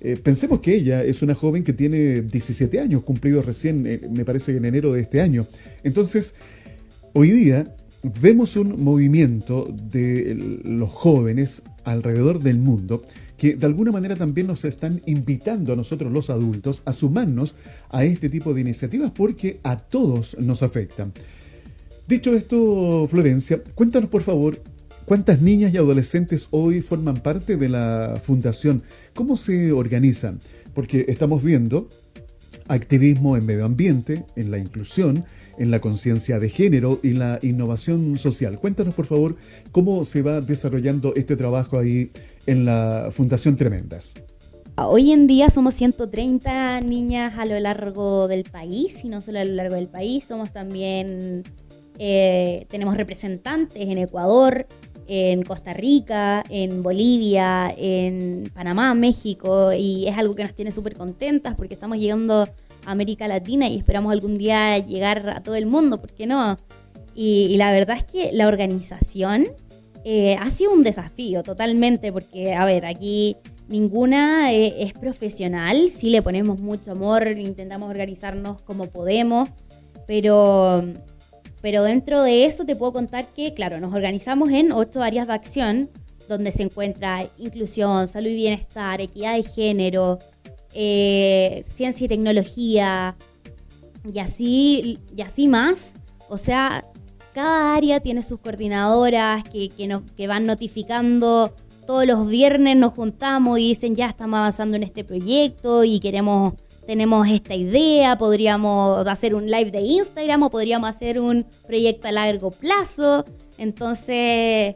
Eh, 0.00 0.18
pensemos 0.22 0.60
que 0.60 0.74
ella 0.74 1.04
es 1.04 1.20
una 1.20 1.34
joven 1.34 1.62
que 1.62 1.74
tiene 1.74 2.22
17 2.22 2.80
años, 2.80 3.02
cumplidos 3.02 3.44
recién, 3.44 3.86
eh, 3.86 4.00
me 4.10 4.24
parece, 4.24 4.56
en 4.56 4.64
enero 4.64 4.92
de 4.92 5.02
este 5.02 5.20
año. 5.20 5.46
Entonces, 5.84 6.32
hoy 7.12 7.30
día 7.30 7.74
vemos 8.20 8.56
un 8.56 8.82
movimiento 8.82 9.66
de 9.90 10.60
los 10.64 10.90
jóvenes 10.90 11.62
alrededor 11.84 12.40
del 12.42 12.58
mundo 12.58 13.02
que 13.36 13.56
de 13.56 13.66
alguna 13.66 13.90
manera 13.90 14.16
también 14.16 14.46
nos 14.46 14.64
están 14.64 15.00
invitando 15.06 15.72
a 15.72 15.76
nosotros 15.76 16.12
los 16.12 16.30
adultos 16.30 16.82
a 16.84 16.92
sumarnos 16.92 17.54
a 17.90 18.04
este 18.04 18.28
tipo 18.28 18.52
de 18.54 18.60
iniciativas 18.60 19.10
porque 19.10 19.60
a 19.62 19.78
todos 19.78 20.36
nos 20.38 20.62
afectan. 20.62 21.12
Dicho 22.06 22.34
esto, 22.34 23.06
Florencia, 23.08 23.62
cuéntanos 23.74 24.10
por 24.10 24.22
favor 24.22 24.62
¿Cuántas 25.10 25.42
niñas 25.42 25.74
y 25.74 25.76
adolescentes 25.76 26.46
hoy 26.52 26.82
forman 26.82 27.16
parte 27.16 27.56
de 27.56 27.68
la 27.68 28.20
fundación? 28.22 28.84
¿Cómo 29.12 29.36
se 29.36 29.72
organizan? 29.72 30.38
Porque 30.72 31.04
estamos 31.08 31.42
viendo 31.42 31.88
activismo 32.68 33.36
en 33.36 33.44
medio 33.44 33.64
ambiente, 33.64 34.24
en 34.36 34.52
la 34.52 34.58
inclusión, 34.58 35.24
en 35.58 35.72
la 35.72 35.80
conciencia 35.80 36.38
de 36.38 36.48
género 36.48 37.00
y 37.02 37.14
la 37.14 37.40
innovación 37.42 38.18
social. 38.18 38.60
Cuéntanos, 38.60 38.94
por 38.94 39.06
favor, 39.06 39.34
cómo 39.72 40.04
se 40.04 40.22
va 40.22 40.40
desarrollando 40.40 41.12
este 41.16 41.34
trabajo 41.34 41.80
ahí 41.80 42.12
en 42.46 42.64
la 42.64 43.08
Fundación 43.10 43.56
Tremendas. 43.56 44.14
Hoy 44.76 45.10
en 45.10 45.26
día 45.26 45.50
somos 45.50 45.74
130 45.74 46.82
niñas 46.82 47.34
a 47.36 47.46
lo 47.46 47.58
largo 47.58 48.28
del 48.28 48.44
país, 48.44 49.04
y 49.04 49.08
no 49.08 49.20
solo 49.20 49.40
a 49.40 49.44
lo 49.44 49.54
largo 49.54 49.74
del 49.74 49.88
país, 49.88 50.26
somos 50.28 50.52
también, 50.52 51.42
eh, 51.98 52.64
tenemos 52.70 52.96
representantes 52.96 53.82
en 53.82 53.98
Ecuador, 53.98 54.68
en 55.12 55.42
Costa 55.42 55.72
Rica, 55.72 56.44
en 56.50 56.84
Bolivia, 56.84 57.74
en 57.76 58.48
Panamá, 58.54 58.94
México, 58.94 59.72
y 59.72 60.06
es 60.06 60.16
algo 60.16 60.36
que 60.36 60.44
nos 60.44 60.54
tiene 60.54 60.70
súper 60.70 60.94
contentas 60.94 61.56
porque 61.56 61.74
estamos 61.74 61.98
llegando 61.98 62.42
a 62.42 62.48
América 62.92 63.26
Latina 63.26 63.66
y 63.66 63.76
esperamos 63.76 64.12
algún 64.12 64.38
día 64.38 64.78
llegar 64.78 65.28
a 65.28 65.42
todo 65.42 65.56
el 65.56 65.66
mundo, 65.66 66.00
¿por 66.00 66.12
qué 66.12 66.28
no? 66.28 66.56
Y, 67.12 67.56
la 67.56 67.72
verdad 67.72 67.96
es 67.96 68.04
que 68.04 68.30
la 68.32 68.46
organización 68.46 69.48
eh, 70.04 70.36
ha 70.38 70.48
sido 70.48 70.72
un 70.72 70.84
desafío 70.84 71.42
totalmente, 71.42 72.12
porque, 72.12 72.54
a 72.54 72.64
ver, 72.64 72.86
aquí 72.86 73.36
ninguna 73.68 74.52
eh, 74.52 74.84
es 74.84 74.92
profesional, 74.92 75.88
sí 75.88 76.10
le 76.10 76.22
ponemos 76.22 76.60
mucho 76.60 76.92
amor, 76.92 77.26
intentamos 77.26 77.90
organizarnos 77.90 78.62
como 78.62 78.86
podemos, 78.86 79.48
pero 80.06 80.84
pero 81.60 81.82
dentro 81.82 82.22
de 82.22 82.44
eso 82.44 82.64
te 82.64 82.76
puedo 82.76 82.92
contar 82.92 83.26
que, 83.26 83.54
claro, 83.54 83.80
nos 83.80 83.94
organizamos 83.94 84.50
en 84.50 84.72
ocho 84.72 85.02
áreas 85.02 85.26
de 85.26 85.34
acción, 85.34 85.90
donde 86.28 86.52
se 86.52 86.62
encuentra 86.62 87.28
inclusión, 87.38 88.08
salud 88.08 88.28
y 88.28 88.36
bienestar, 88.36 89.00
equidad 89.00 89.34
de 89.34 89.42
género, 89.42 90.18
eh, 90.72 91.64
ciencia 91.74 92.04
y 92.04 92.08
tecnología, 92.08 93.16
y 94.12 94.18
así, 94.18 94.98
y 95.14 95.22
así 95.22 95.48
más. 95.48 95.92
O 96.28 96.38
sea, 96.38 96.84
cada 97.34 97.74
área 97.74 98.00
tiene 98.00 98.22
sus 98.22 98.40
coordinadoras 98.40 99.44
que, 99.44 99.68
que, 99.68 99.86
nos, 99.86 100.02
que 100.12 100.26
van 100.26 100.46
notificando. 100.46 101.54
Todos 101.86 102.06
los 102.06 102.26
viernes 102.26 102.76
nos 102.76 102.94
juntamos 102.94 103.58
y 103.58 103.68
dicen, 103.68 103.96
ya 103.96 104.06
estamos 104.06 104.38
avanzando 104.38 104.76
en 104.76 104.84
este 104.84 105.04
proyecto 105.04 105.84
y 105.84 105.98
queremos 106.00 106.54
tenemos 106.86 107.28
esta 107.28 107.54
idea, 107.54 108.16
podríamos 108.18 109.06
hacer 109.06 109.34
un 109.34 109.50
live 109.50 109.70
de 109.70 109.80
Instagram 109.80 110.42
o 110.44 110.50
podríamos 110.50 110.88
hacer 110.90 111.20
un 111.20 111.46
proyecto 111.66 112.08
a 112.08 112.12
largo 112.12 112.50
plazo. 112.50 113.24
Entonces, 113.58 114.74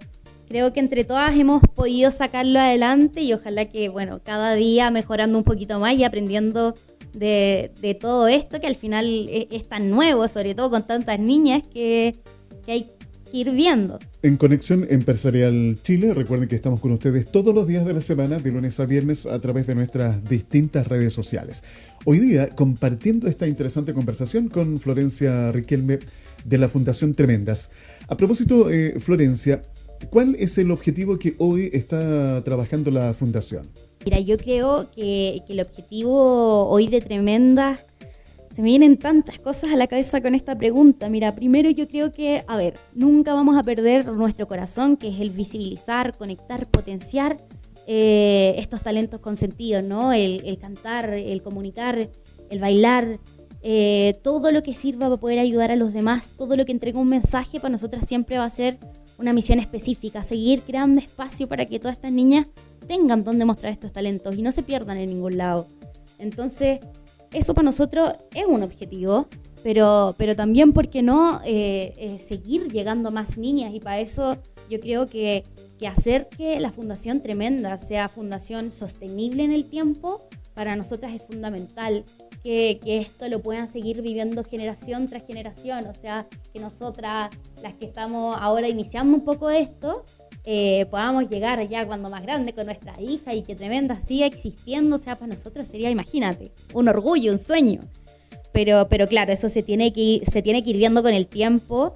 creo 0.48 0.72
que 0.72 0.80
entre 0.80 1.04
todas 1.04 1.34
hemos 1.36 1.62
podido 1.74 2.10
sacarlo 2.10 2.60
adelante 2.60 3.22
y 3.22 3.32
ojalá 3.32 3.66
que, 3.66 3.88
bueno, 3.88 4.20
cada 4.22 4.54
día 4.54 4.90
mejorando 4.90 5.38
un 5.38 5.44
poquito 5.44 5.80
más 5.80 5.94
y 5.94 6.04
aprendiendo 6.04 6.74
de, 7.12 7.98
todo 8.00 8.28
esto 8.28 8.60
que 8.60 8.66
al 8.66 8.76
final 8.76 9.28
es, 9.30 9.68
tan 9.68 9.90
nuevo, 9.90 10.28
sobre 10.28 10.54
todo 10.54 10.70
con 10.70 10.86
tantas 10.86 11.18
niñas 11.18 11.62
que, 11.72 12.16
que 12.64 12.72
hay 12.72 12.90
ir 13.34 13.50
viendo. 13.50 13.98
En 14.22 14.36
Conexión 14.36 14.86
Empresarial 14.88 15.76
Chile, 15.82 16.14
recuerden 16.14 16.48
que 16.48 16.54
estamos 16.54 16.78
con 16.78 16.92
ustedes 16.92 17.30
todos 17.30 17.52
los 17.52 17.66
días 17.66 17.84
de 17.84 17.92
la 17.92 18.00
semana, 18.00 18.38
de 18.38 18.52
lunes 18.52 18.78
a 18.78 18.86
viernes, 18.86 19.26
a 19.26 19.40
través 19.40 19.66
de 19.66 19.74
nuestras 19.74 20.22
distintas 20.24 20.86
redes 20.86 21.12
sociales. 21.12 21.64
Hoy 22.04 22.20
día, 22.20 22.48
compartiendo 22.48 23.26
esta 23.26 23.48
interesante 23.48 23.92
conversación 23.92 24.48
con 24.48 24.78
Florencia 24.78 25.50
Riquelme 25.50 25.98
de 26.44 26.58
la 26.58 26.68
Fundación 26.68 27.14
Tremendas. 27.14 27.70
A 28.06 28.16
propósito, 28.16 28.70
eh, 28.70 29.00
Florencia, 29.00 29.62
¿cuál 30.10 30.36
es 30.38 30.56
el 30.56 30.70
objetivo 30.70 31.18
que 31.18 31.34
hoy 31.38 31.70
está 31.72 32.44
trabajando 32.44 32.92
la 32.92 33.14
Fundación? 33.14 33.66
Mira, 34.04 34.20
yo 34.20 34.36
creo 34.36 34.86
que, 34.94 35.42
que 35.44 35.54
el 35.54 35.60
objetivo 35.60 36.68
hoy 36.68 36.86
de 36.86 37.00
Tremendas 37.00 37.80
se 38.54 38.62
me 38.62 38.66
vienen 38.66 38.98
tantas 38.98 39.40
cosas 39.40 39.72
a 39.72 39.76
la 39.76 39.88
cabeza 39.88 40.20
con 40.20 40.32
esta 40.36 40.56
pregunta. 40.56 41.08
Mira, 41.08 41.34
primero 41.34 41.70
yo 41.70 41.88
creo 41.88 42.12
que, 42.12 42.44
a 42.46 42.56
ver, 42.56 42.74
nunca 42.94 43.34
vamos 43.34 43.56
a 43.56 43.64
perder 43.64 44.06
nuestro 44.14 44.46
corazón, 44.46 44.96
que 44.96 45.08
es 45.08 45.18
el 45.18 45.30
visibilizar, 45.30 46.16
conectar, 46.16 46.68
potenciar 46.68 47.38
eh, 47.88 48.54
estos 48.58 48.80
talentos 48.82 49.18
con 49.18 49.34
sentido, 49.34 49.82
¿no? 49.82 50.12
El, 50.12 50.56
cantar, 50.60 51.10
el 51.10 51.42
comunicar, 51.42 52.08
el 52.48 52.58
bailar, 52.60 53.18
eh, 53.62 54.20
todo 54.22 54.52
lo 54.52 54.62
que 54.62 54.72
sirva 54.72 55.06
para 55.06 55.16
poder 55.16 55.40
ayudar 55.40 55.72
a 55.72 55.76
los 55.76 55.92
demás, 55.92 56.30
todo 56.38 56.56
lo 56.56 56.64
que 56.64 56.70
entrega 56.70 57.00
un 57.00 57.08
mensaje 57.08 57.58
para 57.58 57.72
nosotras 57.72 58.06
siempre 58.06 58.38
va 58.38 58.44
a 58.44 58.50
ser 58.50 58.78
una 59.18 59.32
misión 59.32 59.58
específica, 59.58 60.22
seguir 60.22 60.60
creando 60.60 61.00
espacio 61.00 61.48
para 61.48 61.66
que 61.66 61.80
todas 61.80 61.96
estas 61.96 62.12
niñas 62.12 62.46
tengan 62.86 63.24
donde 63.24 63.44
mostrar 63.46 63.72
estos 63.72 63.92
talentos 63.92 64.36
y 64.36 64.42
no 64.42 64.52
se 64.52 64.62
pierdan 64.62 64.98
en 64.98 65.08
ningún 65.08 65.38
lado. 65.38 65.66
Entonces, 66.20 66.78
eso 67.34 67.54
para 67.54 67.66
nosotros 67.66 68.12
es 68.34 68.46
un 68.46 68.62
objetivo. 68.62 69.26
pero, 69.62 70.14
pero 70.18 70.36
también, 70.36 70.72
¿por 70.72 70.88
qué 70.88 71.02
no 71.02 71.40
eh, 71.44 72.18
seguir 72.26 72.70
llegando 72.70 73.10
más 73.10 73.38
niñas? 73.38 73.74
Y 73.74 73.80
para 73.80 74.00
eso 74.00 74.36
yo 74.68 74.78
creo 74.80 75.06
que, 75.06 75.44
que 75.78 75.86
hacer 75.86 76.28
que 76.28 76.60
la 76.60 76.70
Fundación 76.70 77.22
Tremenda 77.22 77.78
sea 77.78 78.08
fundación 78.08 78.70
sostenible 78.70 79.42
en 79.44 79.52
el 79.52 79.64
tiempo, 79.64 80.26
para 80.54 80.76
nosotras 80.76 81.12
es 81.12 81.22
fundamental 81.22 82.04
que, 82.42 82.78
esto 82.84 83.28
lo 83.28 83.40
puedan 83.40 83.68
seguir 83.68 84.02
viviendo 84.02 84.44
generación 84.44 85.08
tras 85.08 85.26
generación, 85.26 85.86
o 85.86 85.94
sea, 85.94 86.26
que 86.52 86.60
nosotras, 86.60 87.30
las 87.62 87.74
que 87.74 87.86
estamos 87.86 88.36
ahora 88.38 88.68
iniciando 88.68 89.16
un 89.16 89.24
poco 89.24 89.50
esto, 89.50 90.04
eh, 90.44 90.86
podamos 90.90 91.28
llegar 91.30 91.66
ya 91.68 91.86
cuando 91.86 92.10
más 92.10 92.22
grande 92.22 92.52
con 92.52 92.66
nuestra 92.66 93.00
hija 93.00 93.34
y 93.34 93.42
que 93.42 93.54
Tremenda 93.54 93.98
siga 94.00 94.26
existiendo, 94.26 94.96
o 94.96 94.98
sea, 94.98 95.16
para 95.16 95.34
nosotros 95.34 95.66
sería, 95.66 95.90
imagínate, 95.90 96.52
un 96.72 96.88
orgullo, 96.88 97.32
un 97.32 97.38
sueño. 97.38 97.80
Pero, 98.52 98.86
pero 98.88 99.08
claro, 99.08 99.32
eso 99.32 99.48
se 99.48 99.62
tiene 99.62 99.92
que 99.92 100.00
ir, 100.00 100.30
se 100.30 100.42
tiene 100.42 100.62
que 100.62 100.70
ir 100.70 100.76
viendo 100.76 101.02
con 101.02 101.12
el 101.12 101.26
tiempo. 101.26 101.92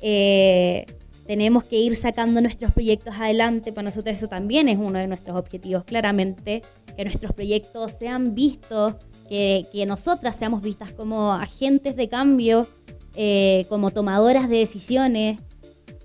Eh, 0.00 0.86
tenemos 1.26 1.62
que 1.64 1.76
ir 1.76 1.94
sacando 1.94 2.40
nuestros 2.40 2.72
proyectos 2.72 3.14
adelante. 3.16 3.72
Para 3.72 3.84
nosotros 3.84 4.16
eso 4.16 4.28
también 4.28 4.68
es 4.68 4.78
uno 4.78 4.98
de 4.98 5.06
nuestros 5.06 5.38
objetivos, 5.38 5.84
claramente, 5.84 6.62
que 6.96 7.04
nuestros 7.04 7.32
proyectos 7.32 7.92
sean 8.00 8.34
vistos 8.34 8.94
que, 9.28 9.84
nosotras 9.86 10.34
seamos 10.36 10.60
vistas 10.60 10.92
como 10.92 11.32
agentes 11.32 11.94
de 11.94 12.08
cambio, 12.08 12.66
eh, 13.14 13.64
como 13.68 13.92
tomadoras 13.92 14.48
de 14.48 14.58
decisiones, 14.58 15.40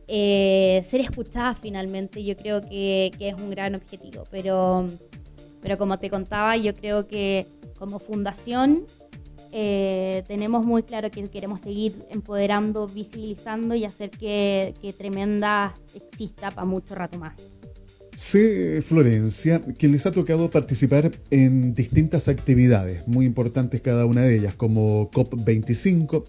eh, 0.07 0.83
ser 0.87 1.01
escuchadas 1.01 1.57
finalmente, 1.59 2.23
yo 2.23 2.35
creo 2.35 2.61
que, 2.61 3.11
es 3.19 3.33
un 3.35 3.49
gran 3.49 3.75
objetivo. 3.75 4.23
Pero, 4.31 4.87
pero 5.61 5.77
como 5.77 5.99
te 5.99 6.09
contaba, 6.09 6.57
yo 6.57 6.73
creo 6.73 7.07
que 7.07 7.47
como 7.77 7.99
fundación 7.99 8.85
eh, 9.51 10.23
tenemos 10.27 10.65
muy 10.65 10.83
claro 10.83 11.09
que 11.11 11.23
queremos 11.23 11.61
seguir 11.61 12.05
empoderando, 12.09 12.87
visibilizando 12.87 13.75
y 13.75 13.85
hacer 13.85 14.09
que, 14.09 14.73
que 14.81 14.93
Tremenda 14.93 15.73
exista 15.93 16.51
para 16.51 16.65
mucho 16.65 16.95
rato 16.95 17.17
más. 17.17 17.33
Sé, 18.15 18.81
Florencia, 18.81 19.61
que 19.77 19.89
les 19.89 20.05
ha 20.05 20.11
tocado 20.11 20.49
participar 20.49 21.11
en 21.31 21.73
distintas 21.73 22.29
actividades, 22.29 23.05
muy 23.07 23.25
importantes 23.25 23.81
cada 23.81 24.05
una 24.05 24.21
de 24.21 24.37
ellas, 24.37 24.55
como 24.55 25.11
COP25, 25.11 26.23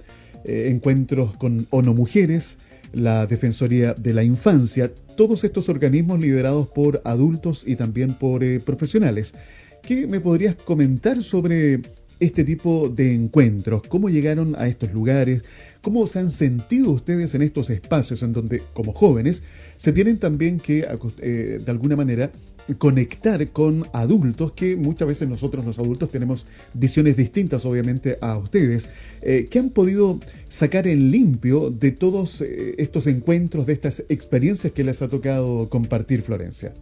eh, 0.44 0.68
encuentros 0.70 1.36
con 1.36 1.68
ONU 1.70 1.94
Mujeres, 1.94 2.58
la 2.96 3.26
Defensoría 3.26 3.92
de 3.92 4.14
la 4.14 4.24
Infancia, 4.24 4.90
todos 5.16 5.44
estos 5.44 5.68
organismos 5.68 6.18
liderados 6.18 6.68
por 6.68 7.02
adultos 7.04 7.62
y 7.66 7.76
también 7.76 8.14
por 8.14 8.42
eh, 8.42 8.58
profesionales. 8.58 9.34
¿Qué 9.82 10.06
me 10.06 10.18
podrías 10.18 10.56
comentar 10.56 11.22
sobre 11.22 11.80
este 12.18 12.42
tipo 12.42 12.88
de 12.88 13.14
encuentros? 13.14 13.82
¿Cómo 13.86 14.08
llegaron 14.08 14.56
a 14.58 14.66
estos 14.66 14.92
lugares? 14.92 15.42
¿Cómo 15.82 16.06
se 16.06 16.20
han 16.20 16.30
sentido 16.30 16.90
ustedes 16.90 17.34
en 17.34 17.42
estos 17.42 17.68
espacios 17.68 18.22
en 18.22 18.32
donde, 18.32 18.62
como 18.72 18.92
jóvenes, 18.92 19.42
se 19.76 19.92
tienen 19.92 20.18
también 20.18 20.58
que, 20.58 20.86
eh, 21.20 21.60
de 21.64 21.70
alguna 21.70 21.96
manera, 21.96 22.30
conectar 22.78 23.48
con 23.50 23.86
adultos 23.92 24.52
que 24.52 24.76
muchas 24.76 25.08
veces 25.08 25.28
nosotros 25.28 25.64
los 25.64 25.78
adultos 25.78 26.10
tenemos 26.10 26.46
visiones 26.74 27.16
distintas 27.16 27.64
obviamente 27.64 28.18
a 28.20 28.36
ustedes 28.38 28.88
eh, 29.22 29.46
¿Qué 29.50 29.58
han 29.58 29.70
podido 29.70 30.20
sacar 30.48 30.86
en 30.86 31.10
limpio 31.10 31.70
de 31.70 31.92
todos 31.92 32.40
eh, 32.40 32.74
estos 32.78 33.06
encuentros 33.06 33.66
de 33.66 33.72
estas 33.72 34.04
experiencias 34.08 34.72
que 34.72 34.84
les 34.84 35.02
ha 35.02 35.08
tocado 35.08 35.68
compartir 35.68 36.22
Florencia. 36.22 36.72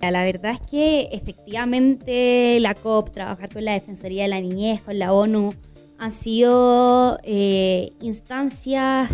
La 0.00 0.22
verdad 0.22 0.52
es 0.52 0.70
que 0.70 1.08
efectivamente 1.12 2.60
la 2.60 2.74
COP, 2.74 3.10
trabajar 3.10 3.50
con 3.50 3.64
la 3.64 3.72
Defensoría 3.72 4.24
de 4.24 4.28
la 4.28 4.40
Niñez, 4.40 4.82
con 4.82 4.98
la 4.98 5.12
ONU, 5.14 5.54
han 5.98 6.12
sido 6.12 7.18
eh, 7.22 7.92
instancias 8.02 9.10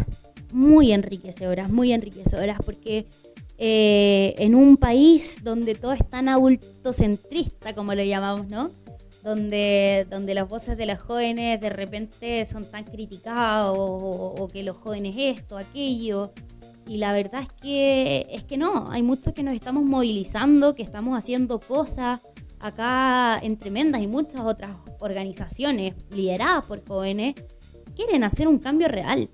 muy 0.52 0.90
enriquecedoras, 0.90 1.70
muy 1.70 1.92
enriquecedoras, 1.92 2.58
porque 2.64 3.06
eh, 3.62 4.34
en 4.38 4.54
un 4.54 4.78
país 4.78 5.44
donde 5.44 5.74
todo 5.74 5.92
es 5.92 6.08
tan 6.08 6.28
adultocentrista, 6.28 7.74
como 7.74 7.94
lo 7.94 8.02
llamamos, 8.02 8.48
¿no? 8.48 8.70
Donde, 9.22 10.06
donde 10.10 10.34
las 10.34 10.48
voces 10.48 10.78
de 10.78 10.86
los 10.86 10.98
jóvenes 10.98 11.60
de 11.60 11.68
repente 11.68 12.46
son 12.46 12.64
tan 12.64 12.84
criticadas 12.84 13.76
o, 13.76 14.34
o 14.38 14.48
que 14.48 14.62
los 14.62 14.78
jóvenes 14.78 15.14
esto, 15.18 15.58
aquello, 15.58 16.32
y 16.90 16.96
la 16.96 17.12
verdad 17.12 17.42
es 17.42 17.52
que, 17.60 18.26
es 18.30 18.42
que 18.44 18.56
no, 18.56 18.90
hay 18.90 19.02
muchos 19.02 19.32
que 19.32 19.42
nos 19.44 19.54
estamos 19.54 19.84
movilizando, 19.84 20.74
que 20.74 20.82
estamos 20.82 21.16
haciendo 21.16 21.60
cosas 21.60 22.20
acá 22.58 23.38
en 23.42 23.58
Tremendas 23.58 24.02
y 24.02 24.06
muchas 24.06 24.40
otras 24.40 24.72
organizaciones 24.98 25.94
lideradas 26.10 26.64
por 26.64 26.84
jóvenes 26.84 27.34
quieren 27.94 28.24
hacer 28.24 28.48
un 28.48 28.58
cambio 28.58 28.88
real. 28.88 29.28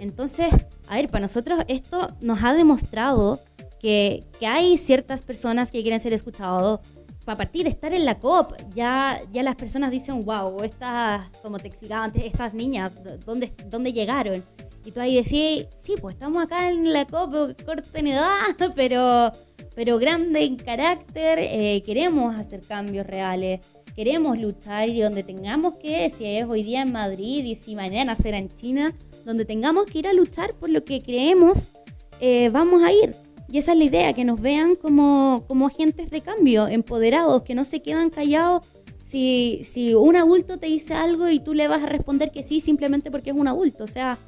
Entonces, 0.00 0.54
a 0.88 0.94
ver, 0.94 1.08
para 1.08 1.22
nosotros 1.22 1.60
esto 1.68 2.08
nos 2.22 2.42
ha 2.42 2.54
demostrado 2.54 3.40
que, 3.82 4.24
que 4.38 4.46
hay 4.46 4.78
ciertas 4.78 5.22
personas 5.22 5.70
que 5.70 5.82
quieren 5.82 6.00
ser 6.00 6.12
escuchados. 6.12 6.80
Para 7.24 7.38
partir, 7.38 7.66
estar 7.68 7.92
en 7.92 8.04
la 8.04 8.18
COP, 8.18 8.54
ya, 8.74 9.20
ya 9.30 9.42
las 9.42 9.54
personas 9.54 9.90
dicen, 9.90 10.24
wow, 10.24 10.62
estas, 10.62 11.28
como 11.40 11.58
te 11.58 11.68
explicaba 11.68 12.04
antes, 12.04 12.24
estas 12.24 12.54
niñas, 12.54 12.98
¿dónde, 13.24 13.52
dónde 13.66 13.92
llegaron? 13.92 14.42
Y 14.84 14.90
tú 14.90 15.00
ahí 15.00 15.14
decís, 15.16 15.66
sí, 15.76 15.94
pues 16.00 16.14
estamos 16.14 16.42
acá 16.42 16.68
en 16.70 16.92
la 16.92 17.06
COP, 17.06 17.62
corta 17.64 17.98
en 17.98 18.08
edad, 18.08 18.56
pero, 18.74 19.30
pero 19.76 19.98
grande 19.98 20.42
en 20.42 20.56
carácter, 20.56 21.38
eh, 21.40 21.82
queremos 21.86 22.34
hacer 22.34 22.60
cambios 22.62 23.06
reales, 23.06 23.60
queremos 23.94 24.38
luchar 24.38 24.88
y 24.88 25.00
donde 25.00 25.22
tengamos 25.22 25.74
que, 25.74 26.10
si 26.10 26.24
es 26.24 26.44
hoy 26.48 26.64
día 26.64 26.82
en 26.82 26.90
Madrid 26.90 27.44
y 27.44 27.54
si 27.54 27.76
mañana 27.76 28.16
será 28.16 28.38
en 28.38 28.48
China, 28.48 28.92
donde 29.24 29.44
tengamos 29.44 29.86
que 29.86 30.00
ir 30.00 30.08
a 30.08 30.12
luchar 30.12 30.54
por 30.54 30.70
lo 30.70 30.84
que 30.84 31.00
creemos, 31.00 31.70
eh, 32.18 32.48
vamos 32.50 32.82
a 32.82 32.90
ir. 32.90 33.14
Y 33.52 33.58
esa 33.58 33.72
es 33.72 33.78
la 33.78 33.84
idea, 33.84 34.14
que 34.14 34.24
nos 34.24 34.40
vean 34.40 34.76
como, 34.76 35.44
como 35.46 35.66
agentes 35.66 36.10
de 36.10 36.22
cambio, 36.22 36.68
empoderados, 36.68 37.42
que 37.42 37.54
no 37.54 37.64
se 37.64 37.82
quedan 37.82 38.08
callados 38.08 38.64
si, 39.04 39.60
si 39.64 39.92
un 39.92 40.16
adulto 40.16 40.58
te 40.58 40.68
dice 40.68 40.94
algo 40.94 41.28
y 41.28 41.38
tú 41.38 41.52
le 41.52 41.68
vas 41.68 41.82
a 41.82 41.86
responder 41.86 42.30
que 42.30 42.44
sí 42.44 42.60
simplemente 42.60 43.10
porque 43.10 43.28
es 43.28 43.36
un 43.36 43.46
adulto. 43.46 43.84
O 43.84 43.86
sea, 43.86 44.18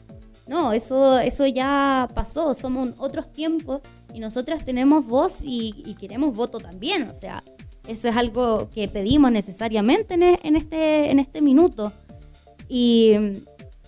no, 0.46 0.74
eso, 0.74 1.18
eso 1.18 1.46
ya 1.46 2.06
pasó, 2.14 2.54
somos 2.54 2.90
otros 2.98 3.32
tiempos 3.32 3.80
y 4.12 4.20
nosotras 4.20 4.62
tenemos 4.62 5.06
voz 5.06 5.38
y, 5.42 5.96
queremos 5.98 6.36
voto 6.36 6.58
también. 6.58 7.08
O 7.08 7.14
sea, 7.14 7.42
eso 7.88 8.08
es 8.08 8.16
algo 8.18 8.68
que 8.68 8.88
pedimos 8.88 9.32
necesariamente 9.32 10.12
en, 10.12 10.22
en 10.22 10.54
este, 10.54 11.10
en 11.10 11.18
este 11.18 11.40
minuto. 11.40 11.94
Y, 12.68 13.14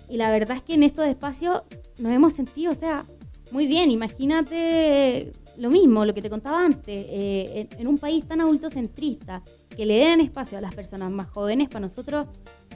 y, 0.08 0.16
la 0.16 0.30
verdad 0.30 0.56
es 0.56 0.62
que 0.62 0.72
en 0.72 0.82
estos 0.82 1.04
espacios 1.06 1.60
nos 1.98 2.10
hemos 2.10 2.32
sentido, 2.32 2.72
o 2.72 2.76
sea, 2.76 3.04
muy 3.50 3.66
bien. 3.66 3.90
Imagínate 3.90 5.32
lo 5.58 5.70
mismo, 5.70 6.04
lo 6.04 6.14
que 6.14 6.22
te 6.22 6.30
contaba 6.30 6.64
antes, 6.64 7.06
eh, 7.08 7.68
en, 7.78 7.86
un 7.86 7.98
país 7.98 8.26
tan 8.26 8.40
adultocentrista, 8.40 9.42
que 9.74 9.86
le 9.86 9.98
den 9.98 10.20
espacio 10.20 10.58
a 10.58 10.60
las 10.60 10.74
personas 10.74 11.10
más 11.10 11.28
jóvenes, 11.28 11.68
para 11.68 11.80
nosotros 11.80 12.26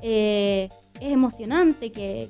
eh, 0.02 0.68
es 1.00 1.12
emocionante 1.12 1.92
que, 1.92 2.28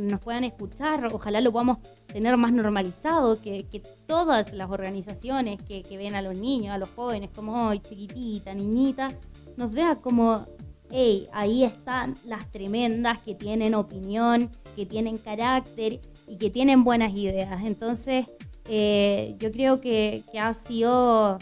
nos 0.00 0.20
puedan 0.20 0.44
escuchar, 0.44 1.12
ojalá 1.12 1.40
lo 1.40 1.52
podamos 1.52 1.78
tener 2.06 2.36
más 2.36 2.52
normalizado, 2.52 3.40
que, 3.40 3.82
todas 4.06 4.52
las 4.52 4.70
organizaciones 4.70 5.60
que, 5.62 5.84
ven 5.96 6.14
a 6.14 6.22
los 6.22 6.36
niños, 6.36 6.74
a 6.74 6.78
los 6.78 6.90
jóvenes, 6.90 7.30
como 7.34 7.68
hoy, 7.68 7.80
chiquitita, 7.80 8.54
niñita, 8.54 9.08
nos 9.56 9.72
vean 9.72 9.96
como, 9.96 10.44
hey, 10.90 11.28
ahí 11.32 11.64
están 11.64 12.16
las 12.24 12.50
tremendas 12.50 13.20
que 13.20 13.34
tienen 13.34 13.74
opinión, 13.74 14.50
que 14.74 14.86
tienen 14.86 15.18
carácter 15.18 16.00
y 16.26 16.36
que 16.36 16.50
tienen 16.50 16.84
buenas 16.84 17.14
ideas. 17.14 17.64
Entonces, 17.64 18.26
eh, 18.68 19.36
yo 19.38 19.50
creo 19.50 19.80
que, 19.80 20.22
ha 20.40 20.54
sido 20.54 21.38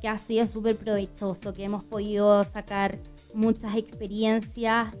que 0.00 0.08
ha 0.08 0.18
sido 0.18 0.46
súper 0.46 0.76
provechoso, 0.76 1.52
que 1.52 1.64
hemos 1.64 1.84
podido 1.84 2.44
sacar 2.44 2.98
muchas 3.34 3.76
experiencias 3.76 4.94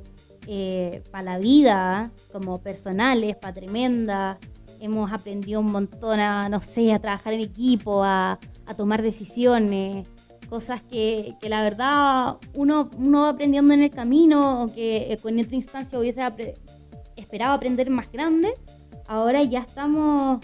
eh, 0.46 1.02
para 1.10 1.32
la 1.32 1.38
vida, 1.38 2.10
como 2.32 2.62
personales, 2.62 3.36
para 3.36 3.54
tremenda. 3.54 4.38
Hemos 4.80 5.12
aprendido 5.12 5.60
un 5.60 5.72
montón 5.72 6.20
a, 6.20 6.48
no 6.48 6.60
sé, 6.60 6.92
a 6.92 6.98
trabajar 6.98 7.32
en 7.32 7.40
equipo, 7.40 8.04
a, 8.04 8.38
tomar 8.76 9.02
decisiones, 9.02 10.08
cosas 10.48 10.82
que, 10.82 11.34
la 11.42 11.62
verdad 11.62 12.36
uno, 12.54 12.90
uno 12.98 13.22
va 13.22 13.30
aprendiendo 13.30 13.74
en 13.74 13.82
el 13.82 13.90
camino 13.90 14.62
o 14.62 14.72
que 14.72 15.12
eh, 15.12 15.18
con 15.18 15.38
otra 15.38 15.56
instancia 15.56 15.98
hubiese 15.98 16.22
esperado 17.16 17.54
aprender 17.54 17.90
más 17.90 18.10
grande. 18.12 18.54
Ahora 19.08 19.42
ya 19.42 19.60
estamos 19.60 20.40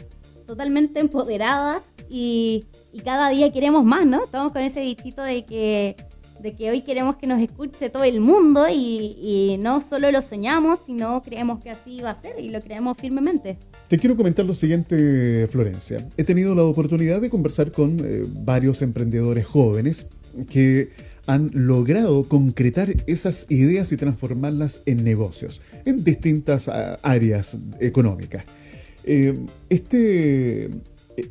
totalmente 0.46 1.01
empoderadas 1.01 1.83
y, 2.09 2.64
cada 3.05 3.31
día 3.31 3.51
queremos 3.51 3.85
más, 3.85 4.07
¿no? 4.07 4.22
Estamos 4.25 4.53
con 4.53 4.62
ese 4.62 4.81
distrito 4.81 5.22
de 5.22 5.44
que 5.44 5.96
de 6.42 6.55
que 6.57 6.70
hoy 6.70 6.81
queremos 6.83 7.16
que 7.16 7.29
nos 7.29 7.40
escuche 7.40 7.88
todo 7.88 8.03
el 8.03 8.20
mundo 8.20 8.66
y, 8.68 9.57
no 9.61 9.81
solo 9.81 10.11
lo 10.11 10.20
soñamos, 10.20 10.81
sino 10.85 11.22
creemos 11.22 11.62
que 11.62 11.70
así 11.70 12.01
va 12.01 12.11
a 12.11 12.20
ser 12.20 12.40
y 12.40 12.51
lo 12.51 12.61
creemos 12.61 12.96
firmemente. 12.98 13.59
Te 13.87 13.96
quiero 13.96 14.16
comentar 14.16 14.44
lo 14.44 14.55
siguiente, 14.55 15.46
Florencia. 15.48 16.05
He 16.16 16.25
tenido 16.25 16.55
la 16.57 16.64
oportunidad 16.64 17.20
de 17.20 17.31
conversar 17.31 17.70
con 17.70 17.96
eh, 18.05 18.25
varios 18.40 18.83
emprendedores 18.83 19.46
jóvenes 19.46 20.07
que 20.51 20.90
han 21.26 21.50
logrado 21.52 22.24
concretar 22.24 22.94
esas 23.06 23.46
ideas 23.48 23.92
y 23.92 23.96
transformarlas 23.96 24.82
en 24.87 25.04
negocios, 25.04 25.61
en 25.85 26.04
distintas 26.04 26.68
ah, 26.68 26.98
áreas 27.02 27.56
económicas. 27.80 28.44
Eh, 29.04 29.35
este, 29.68 30.64
e, 30.64 30.70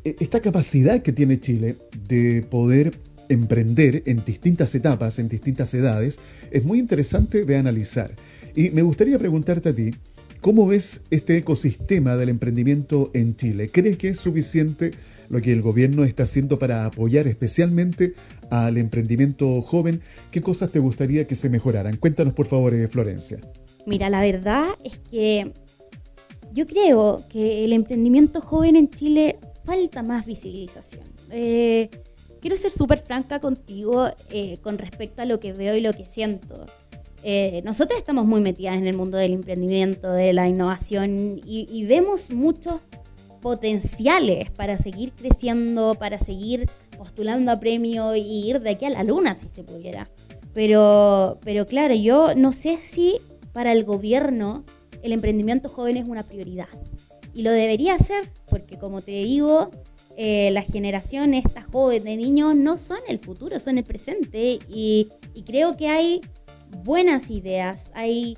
e, 0.04 0.16
esta 0.20 0.40
capacidad 0.40 1.02
que 1.02 1.12
tiene 1.12 1.40
Chile 1.40 1.76
de 2.08 2.42
poder 2.42 2.92
emprender 3.28 4.02
en 4.06 4.24
distintas 4.24 4.74
etapas, 4.74 5.18
en 5.18 5.28
distintas 5.28 5.72
edades, 5.74 6.18
es 6.50 6.64
muy 6.64 6.78
interesante 6.78 7.44
de 7.44 7.56
analizar. 7.56 8.12
Y 8.54 8.70
me 8.70 8.82
gustaría 8.82 9.18
preguntarte 9.18 9.70
a 9.70 9.74
ti, 9.74 9.90
¿cómo 10.40 10.66
ves 10.66 11.00
este 11.10 11.38
ecosistema 11.38 12.16
del 12.16 12.28
emprendimiento 12.28 13.10
en 13.14 13.36
Chile? 13.36 13.70
¿Crees 13.72 13.96
que 13.96 14.08
es 14.08 14.18
suficiente 14.18 14.92
lo 15.32 15.40
que 15.40 15.52
el 15.52 15.62
gobierno 15.62 16.04
está 16.04 16.24
haciendo 16.24 16.58
para 16.58 16.84
apoyar 16.84 17.26
especialmente 17.26 18.14
al 18.50 18.76
emprendimiento 18.76 19.62
joven? 19.62 20.02
¿Qué 20.30 20.42
cosas 20.42 20.70
te 20.70 20.78
gustaría 20.78 21.26
que 21.26 21.34
se 21.34 21.48
mejoraran? 21.48 21.96
Cuéntanos 21.96 22.34
por 22.34 22.46
favor, 22.46 22.74
eh, 22.74 22.86
Florencia. 22.86 23.40
Mira, 23.86 24.10
la 24.10 24.20
verdad 24.20 24.66
es 24.84 24.98
que 25.10 25.50
yo 26.52 26.66
creo 26.66 27.24
que 27.30 27.64
el 27.64 27.72
emprendimiento 27.72 28.42
joven 28.42 28.76
en 28.76 28.90
Chile 28.90 29.38
falta 29.64 30.02
más 30.02 30.26
visibilización. 30.26 31.04
Eh, 31.30 31.88
quiero 32.42 32.56
ser 32.56 32.70
súper 32.70 33.00
franca 33.00 33.40
contigo 33.40 34.10
eh, 34.30 34.58
con 34.60 34.76
respecto 34.76 35.22
a 35.22 35.24
lo 35.24 35.40
que 35.40 35.54
veo 35.54 35.74
y 35.74 35.80
lo 35.80 35.94
que 35.94 36.04
siento. 36.04 36.66
Eh, 37.24 37.62
nosotros 37.64 37.98
estamos 37.98 38.26
muy 38.26 38.40
metidas 38.40 38.76
en 38.76 38.86
el 38.86 38.96
mundo 38.96 39.16
del 39.16 39.32
emprendimiento, 39.32 40.12
de 40.12 40.32
la 40.32 40.48
innovación 40.48 41.40
y, 41.44 41.84
vemos 41.86 42.30
muchos 42.30 42.80
potenciales 43.42 44.50
para 44.52 44.78
seguir 44.78 45.12
creciendo, 45.12 45.94
para 45.94 46.16
seguir 46.16 46.70
postulando 46.96 47.50
a 47.52 47.60
premio 47.60 48.16
y 48.16 48.48
ir 48.48 48.60
de 48.60 48.70
aquí 48.70 48.86
a 48.86 48.90
la 48.90 49.04
luna 49.04 49.34
si 49.34 49.48
se 49.50 49.64
pudiera. 49.64 50.08
Pero, 50.54 51.38
pero 51.44 51.66
claro, 51.66 51.94
yo 51.94 52.34
no 52.34 52.52
sé 52.52 52.78
si 52.78 53.18
para 53.52 53.72
el 53.72 53.84
gobierno 53.84 54.64
el 55.02 55.12
emprendimiento 55.12 55.68
joven 55.68 55.96
es 55.96 56.08
una 56.08 56.22
prioridad. 56.22 56.68
Y 57.34 57.42
lo 57.42 57.50
debería 57.50 57.98
ser, 57.98 58.30
porque 58.48 58.78
como 58.78 59.00
te 59.00 59.12
digo, 59.12 59.70
eh, 60.16 60.50
la 60.52 60.62
generación 60.62 61.34
esta 61.34 61.66
de 61.88 62.16
niños 62.16 62.54
no 62.54 62.76
son 62.76 62.98
el 63.08 63.18
futuro, 63.18 63.58
son 63.58 63.78
el 63.78 63.84
presente. 63.84 64.58
Y, 64.68 65.08
creo 65.46 65.76
que 65.76 65.88
hay 65.88 66.20
buenas 66.84 67.30
ideas, 67.30 67.90
hay, 67.94 68.36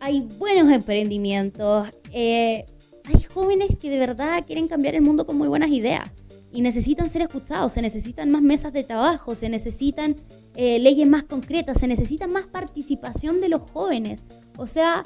hay 0.00 0.20
buenos 0.20 0.70
emprendimientos, 0.70 1.88
eh, 2.12 2.64
hay 3.04 3.22
jóvenes 3.22 3.76
que 3.76 3.90
de 3.90 3.98
verdad 3.98 4.44
quieren 4.46 4.68
cambiar 4.68 4.94
el 4.94 5.02
mundo 5.02 5.26
con 5.26 5.36
muy 5.36 5.48
buenas 5.48 5.70
ideas 5.70 6.10
y 6.52 6.60
necesitan 6.60 7.10
ser 7.10 7.22
escuchados, 7.22 7.72
se 7.72 7.82
necesitan 7.82 8.30
más 8.30 8.40
mesas 8.40 8.72
de 8.72 8.84
trabajo, 8.84 9.34
se 9.34 9.48
necesitan 9.48 10.14
eh, 10.54 10.78
leyes 10.78 11.08
más 11.08 11.24
concretas, 11.24 11.80
se 11.80 11.88
necesita 11.88 12.28
más 12.28 12.46
participación 12.46 13.40
de 13.40 13.48
los 13.48 13.62
jóvenes. 13.72 14.22
O 14.56 14.66
sea, 14.66 15.02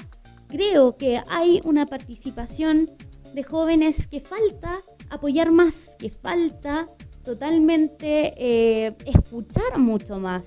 creo 0.47 0.95
que 0.95 1.21
hay 1.27 1.59
una 1.63 1.87
participación 1.87 2.91
de 3.33 3.43
jóvenes 3.43 4.07
que 4.07 4.19
falta 4.19 4.77
apoyar 5.09 5.51
más, 5.51 5.95
que 5.97 6.11
falta 6.11 6.87
totalmente 7.23 8.33
eh, 8.37 8.95
escuchar 9.05 9.79
mucho 9.79 10.19
más. 10.19 10.45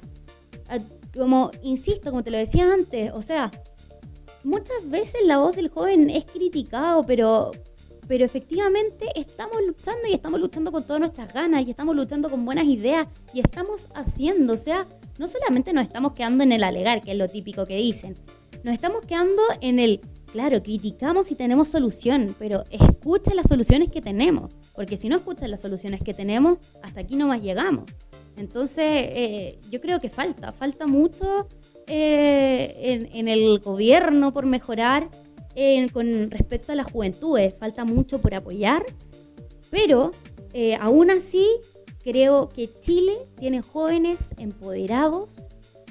Ah, 0.68 0.78
como, 1.16 1.50
insisto, 1.62 2.10
como 2.10 2.22
te 2.22 2.30
lo 2.30 2.38
decía 2.38 2.72
antes, 2.72 3.10
o 3.12 3.22
sea, 3.22 3.50
muchas 4.44 4.88
veces 4.88 5.20
la 5.24 5.38
voz 5.38 5.57
del 5.57 5.68
joven 5.68 6.11
es 6.11 6.24
criticado, 6.24 7.05
pero, 7.05 7.50
pero 8.09 8.24
efectivamente 8.24 9.07
estamos 9.14 9.57
luchando 9.66 10.07
y 10.09 10.14
estamos 10.14 10.40
luchando 10.40 10.72
con 10.72 10.85
todas 10.85 11.00
nuestras 11.00 11.33
ganas 11.33 11.66
y 11.66 11.70
estamos 11.70 11.96
luchando 11.96 12.31
con 12.31 12.44
buenas 12.44 12.66
ideas 12.66 13.09
y 13.33 13.40
estamos 13.40 13.88
haciendo, 13.94 14.55
o 14.55 14.59
sea, 14.59 14.87
no 15.18 15.26
solamente 15.26 15.72
nos 15.72 15.85
estamos 15.85 16.12
quedando 16.12 16.44
en 16.44 16.52
el 16.52 16.64
alegar, 16.64 17.00
que 17.00 17.12
es 17.12 17.18
lo 17.18 17.28
típico 17.28 17.66
que 17.66 17.76
dicen, 17.76 18.14
nos 18.64 18.74
estamos 18.74 19.05
quedando 19.07 19.42
en 19.61 19.78
el 19.78 20.00
Claro, 20.33 20.62
criticamos 20.62 21.31
y 21.31 21.35
tenemos 21.35 21.68
solución, 21.68 22.35
pero 22.38 22.64
escucha 22.70 23.35
las 23.35 23.48
soluciones 23.48 23.90
que 23.90 24.00
tenemos, 24.00 24.50
porque 24.74 24.96
si 24.96 25.11
no 25.11 25.16
escuchas 25.16 25.50
las 25.50 25.61
soluciones 25.61 26.02
que 26.02 26.14
tenemos, 26.14 26.57
hasta 26.83 27.00
aquí 27.00 27.16
no 27.16 27.26
más 27.26 27.42
llegamos. 27.42 27.85
Entonces, 28.38 28.87
eh, 28.88 29.59
yo 29.70 29.83
creo 29.83 30.00
que 30.00 30.09
falta, 30.09 30.50
falta 30.50 30.87
mucho 30.87 31.46
eh, 31.86 33.08
en, 33.12 33.28
el 33.28 33.58
gobierno 33.58 34.32
por 34.32 34.46
mejorar 34.46 35.08
con 35.92 36.30
respecto 36.30 36.72
a 36.72 36.74
las 36.74 36.90
juventudes, 36.90 37.54
falta 37.54 37.84
mucho 37.84 38.20
por 38.20 38.34
apoyar, 38.34 38.84
pero 39.70 40.10
eh, 40.54 40.76
aún 40.76 41.10
así 41.10 41.46
creo 42.02 42.48
que 42.48 42.70
Chile 42.80 43.14
tiene 43.36 43.62
jóvenes 43.62 44.30
empoderados, 44.38 45.30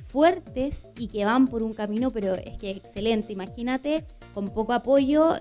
fuertes 0.08 0.90
y 0.98 1.08
que 1.08 1.26
van 1.26 1.48
por 1.48 1.64
un 1.64 1.74
camino, 1.74 2.12
pero 2.12 2.36
es 2.36 2.58
que 2.58 2.72
excelente. 2.72 3.34
Imagínate, 3.34 4.06
con 4.34 4.50
poco 4.50 4.74
apoyo, 4.74 5.36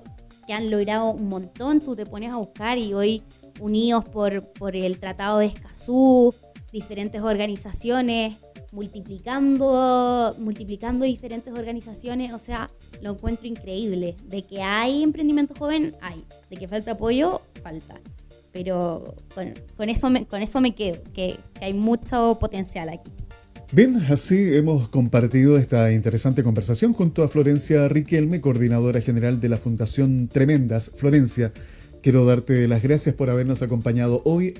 que 0.46 0.52
han 0.52 0.70
logrado 0.70 1.10
un 1.10 1.28
montón. 1.28 1.80
Tú 1.80 1.96
te 1.96 2.06
pones 2.06 2.32
a 2.32 2.36
buscar 2.36 2.78
y 2.78 2.94
hoy 2.94 3.22
unidos 3.60 4.04
por, 4.08 4.52
por 4.52 4.76
el 4.76 4.98
Tratado 4.98 5.38
de 5.38 5.46
Escazú, 5.46 6.34
diferentes 6.72 7.20
organizaciones, 7.20 8.36
multiplicando, 8.72 10.34
multiplicando 10.38 11.04
diferentes 11.04 11.52
organizaciones, 11.52 12.32
o 12.32 12.38
sea, 12.38 12.70
lo 13.02 13.12
encuentro 13.12 13.46
increíble. 13.46 14.16
De 14.26 14.42
que 14.42 14.62
hay 14.62 15.02
emprendimiento 15.02 15.54
joven, 15.58 15.94
hay. 16.00 16.24
De 16.48 16.56
que 16.56 16.68
falta 16.68 16.92
apoyo, 16.92 17.40
falta. 17.62 18.00
Pero 18.52 19.14
con, 19.76 19.88
eso, 19.88 20.10
me, 20.10 20.26
con 20.26 20.42
eso 20.42 20.60
me 20.60 20.74
quedo, 20.74 21.00
que 21.12 21.38
hay 21.60 21.72
mucho 21.72 22.36
potencial 22.40 22.88
aquí. 22.88 23.10
Bien, 23.72 23.96
así 24.10 24.56
hemos 24.56 24.88
compartido 24.88 25.56
esta 25.56 25.92
interesante 25.92 26.42
conversación 26.42 26.92
junto 26.92 27.22
a 27.22 27.28
Florencia 27.28 27.86
Riquelme, 27.86 28.40
coordinadora 28.40 29.00
general 29.00 29.40
de 29.40 29.48
la 29.48 29.58
Fundación 29.58 30.26
Tremendas. 30.26 30.90
Florencia, 30.96 31.52
quiero 32.02 32.24
darte 32.24 32.66
las 32.66 32.82
gracias 32.82 33.14
por 33.14 33.30
habernos 33.30 33.62
acompañado 33.62 34.22
hoy 34.24 34.54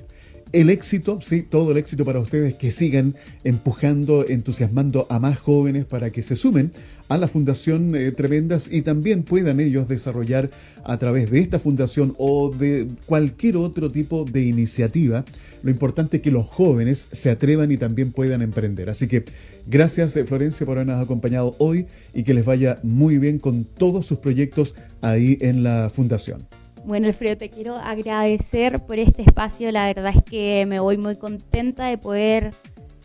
el 0.53 0.69
éxito, 0.69 1.19
sí, 1.21 1.41
todo 1.41 1.71
el 1.71 1.77
éxito 1.77 2.05
para 2.05 2.19
ustedes, 2.19 2.55
que 2.55 2.71
sigan 2.71 3.15
empujando, 3.43 4.27
entusiasmando 4.27 5.07
a 5.09 5.19
más 5.19 5.39
jóvenes 5.39 5.85
para 5.85 6.09
que 6.11 6.21
se 6.21 6.35
sumen 6.35 6.71
a 7.09 7.17
la 7.17 7.27
Fundación 7.27 7.95
eh, 7.95 8.11
Tremendas 8.11 8.69
y 8.71 8.81
también 8.81 9.23
puedan 9.23 9.59
ellos 9.59 9.87
desarrollar 9.87 10.49
a 10.83 10.97
través 10.97 11.29
de 11.29 11.39
esta 11.39 11.59
fundación 11.59 12.15
o 12.17 12.49
de 12.49 12.87
cualquier 13.05 13.57
otro 13.57 13.89
tipo 13.89 14.25
de 14.25 14.43
iniciativa. 14.43 15.25
Lo 15.63 15.71
importante 15.71 16.17
es 16.17 16.23
que 16.23 16.31
los 16.31 16.47
jóvenes 16.47 17.07
se 17.11 17.29
atrevan 17.29 17.71
y 17.71 17.77
también 17.77 18.11
puedan 18.11 18.41
emprender. 18.41 18.89
Así 18.89 19.07
que 19.07 19.25
gracias 19.67 20.15
eh, 20.15 20.25
Florencia 20.25 20.65
por 20.65 20.77
habernos 20.77 21.03
acompañado 21.03 21.55
hoy 21.59 21.85
y 22.13 22.23
que 22.23 22.33
les 22.33 22.45
vaya 22.45 22.79
muy 22.83 23.17
bien 23.17 23.39
con 23.39 23.65
todos 23.65 24.05
sus 24.05 24.17
proyectos 24.17 24.73
ahí 25.01 25.37
en 25.41 25.63
la 25.63 25.89
fundación. 25.89 26.39
Bueno, 26.83 27.07
Alfredo, 27.07 27.37
te 27.37 27.49
quiero 27.49 27.75
agradecer 27.75 28.79
por 28.85 28.97
este 28.97 29.21
espacio. 29.21 29.71
La 29.71 29.85
verdad 29.85 30.13
es 30.15 30.23
que 30.23 30.65
me 30.65 30.79
voy 30.79 30.97
muy 30.97 31.15
contenta 31.15 31.85
de 31.85 31.97
poder 31.99 32.53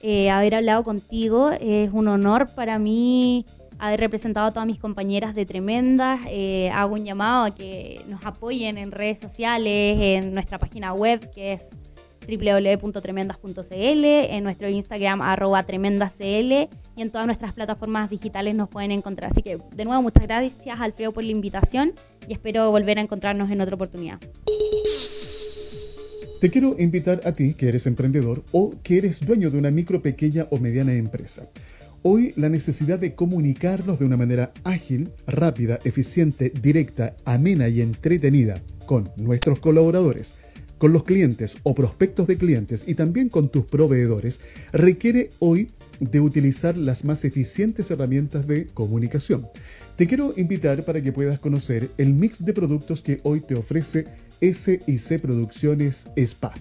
eh, 0.02 0.30
haber 0.30 0.54
hablado 0.54 0.82
contigo. 0.82 1.50
Es 1.50 1.90
un 1.92 2.08
honor 2.08 2.48
para 2.54 2.78
mí 2.78 3.44
haber 3.78 4.00
representado 4.00 4.46
a 4.46 4.50
todas 4.50 4.66
mis 4.66 4.78
compañeras 4.78 5.34
de 5.34 5.44
Tremendas. 5.44 6.20
Eh, 6.28 6.70
hago 6.72 6.94
un 6.94 7.04
llamado 7.04 7.44
a 7.44 7.54
que 7.54 8.00
nos 8.08 8.24
apoyen 8.24 8.78
en 8.78 8.92
redes 8.92 9.18
sociales, 9.18 10.00
en 10.00 10.32
nuestra 10.32 10.58
página 10.58 10.94
web 10.94 11.30
que 11.34 11.52
es 11.52 11.68
www.tremendas.cl, 12.26 14.04
en 14.04 14.44
nuestro 14.44 14.68
Instagram 14.68 15.22
arroba 15.22 15.62
tremendascl 15.62 16.68
y 16.96 17.02
en 17.02 17.10
todas 17.10 17.26
nuestras 17.26 17.52
plataformas 17.52 18.10
digitales 18.10 18.54
nos 18.54 18.68
pueden 18.68 18.90
encontrar. 18.90 19.30
Así 19.32 19.42
que 19.42 19.58
de 19.74 19.84
nuevo 19.84 20.02
muchas 20.02 20.24
gracias 20.24 20.80
Alfredo 20.80 21.12
por 21.12 21.24
la 21.24 21.30
invitación 21.30 21.92
y 22.28 22.32
espero 22.32 22.70
volver 22.70 22.98
a 22.98 23.02
encontrarnos 23.02 23.50
en 23.50 23.60
otra 23.60 23.74
oportunidad. 23.74 24.18
Te 26.40 26.50
quiero 26.50 26.76
invitar 26.78 27.22
a 27.24 27.32
ti 27.32 27.54
que 27.54 27.68
eres 27.68 27.86
emprendedor 27.86 28.44
o 28.52 28.72
que 28.82 28.98
eres 28.98 29.24
dueño 29.24 29.50
de 29.50 29.58
una 29.58 29.70
micro, 29.70 30.02
pequeña 30.02 30.46
o 30.50 30.58
mediana 30.58 30.92
empresa. 30.92 31.48
Hoy 32.02 32.34
la 32.36 32.48
necesidad 32.48 32.98
de 32.98 33.14
comunicarnos 33.14 33.98
de 33.98 34.04
una 34.04 34.16
manera 34.16 34.52
ágil, 34.62 35.10
rápida, 35.26 35.78
eficiente, 35.84 36.50
directa, 36.50 37.16
amena 37.24 37.68
y 37.68 37.80
entretenida 37.80 38.60
con 38.86 39.10
nuestros 39.16 39.58
colaboradores 39.60 40.34
con 40.78 40.92
los 40.92 41.04
clientes 41.04 41.56
o 41.62 41.74
prospectos 41.74 42.26
de 42.26 42.36
clientes 42.36 42.84
y 42.86 42.94
también 42.94 43.28
con 43.28 43.48
tus 43.48 43.64
proveedores 43.64 44.40
requiere 44.72 45.30
hoy 45.38 45.70
de 46.00 46.20
utilizar 46.20 46.76
las 46.76 47.04
más 47.04 47.24
eficientes 47.24 47.90
herramientas 47.90 48.46
de 48.46 48.66
comunicación. 48.66 49.46
Te 49.96 50.06
quiero 50.06 50.34
invitar 50.36 50.84
para 50.84 51.00
que 51.00 51.12
puedas 51.12 51.38
conocer 51.38 51.88
el 51.96 52.12
mix 52.12 52.44
de 52.44 52.52
productos 52.52 53.00
que 53.00 53.18
hoy 53.22 53.40
te 53.40 53.54
ofrece 53.54 54.04
SIC 54.42 55.20
Producciones 55.20 56.06
Spa. 56.16 56.52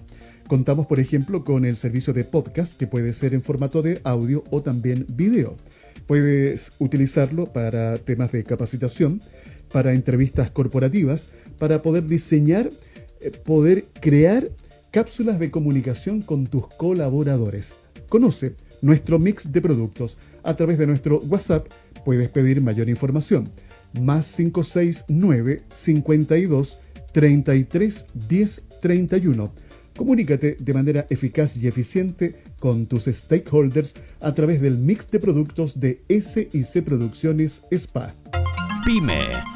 Contamos, 0.48 0.86
por 0.86 1.00
ejemplo, 1.00 1.44
con 1.44 1.64
el 1.64 1.76
servicio 1.76 2.12
de 2.12 2.24
podcast 2.24 2.78
que 2.78 2.86
puede 2.86 3.12
ser 3.12 3.34
en 3.34 3.42
formato 3.42 3.82
de 3.82 4.00
audio 4.04 4.44
o 4.50 4.62
también 4.62 5.04
video. 5.14 5.56
Puedes 6.06 6.72
utilizarlo 6.78 7.52
para 7.52 7.98
temas 7.98 8.32
de 8.32 8.44
capacitación, 8.44 9.20
para 9.72 9.92
entrevistas 9.92 10.50
corporativas, 10.50 11.26
para 11.58 11.82
poder 11.82 12.06
diseñar 12.06 12.70
poder 13.30 13.86
crear 14.00 14.48
cápsulas 14.90 15.38
de 15.38 15.50
comunicación 15.50 16.22
con 16.22 16.46
tus 16.46 16.66
colaboradores. 16.68 17.74
Conoce 18.08 18.54
nuestro 18.82 19.18
mix 19.18 19.50
de 19.52 19.60
productos. 19.60 20.16
A 20.42 20.54
través 20.54 20.78
de 20.78 20.86
nuestro 20.86 21.20
WhatsApp 21.20 21.66
puedes 22.04 22.28
pedir 22.28 22.62
mayor 22.62 22.88
información. 22.88 23.48
Más 24.00 24.34
569 24.36 25.62
52 25.74 26.78
33 27.12 28.06
10 28.28 28.64
31. 28.80 29.52
Comunícate 29.96 30.56
de 30.60 30.74
manera 30.74 31.06
eficaz 31.08 31.56
y 31.56 31.66
eficiente 31.66 32.36
con 32.60 32.86
tus 32.86 33.04
stakeholders 33.04 33.94
a 34.20 34.34
través 34.34 34.60
del 34.60 34.76
mix 34.76 35.10
de 35.10 35.20
productos 35.20 35.80
de 35.80 36.02
SIC 36.08 36.84
Producciones 36.84 37.62
SPA. 37.70 38.14
Pyme. 38.84 39.55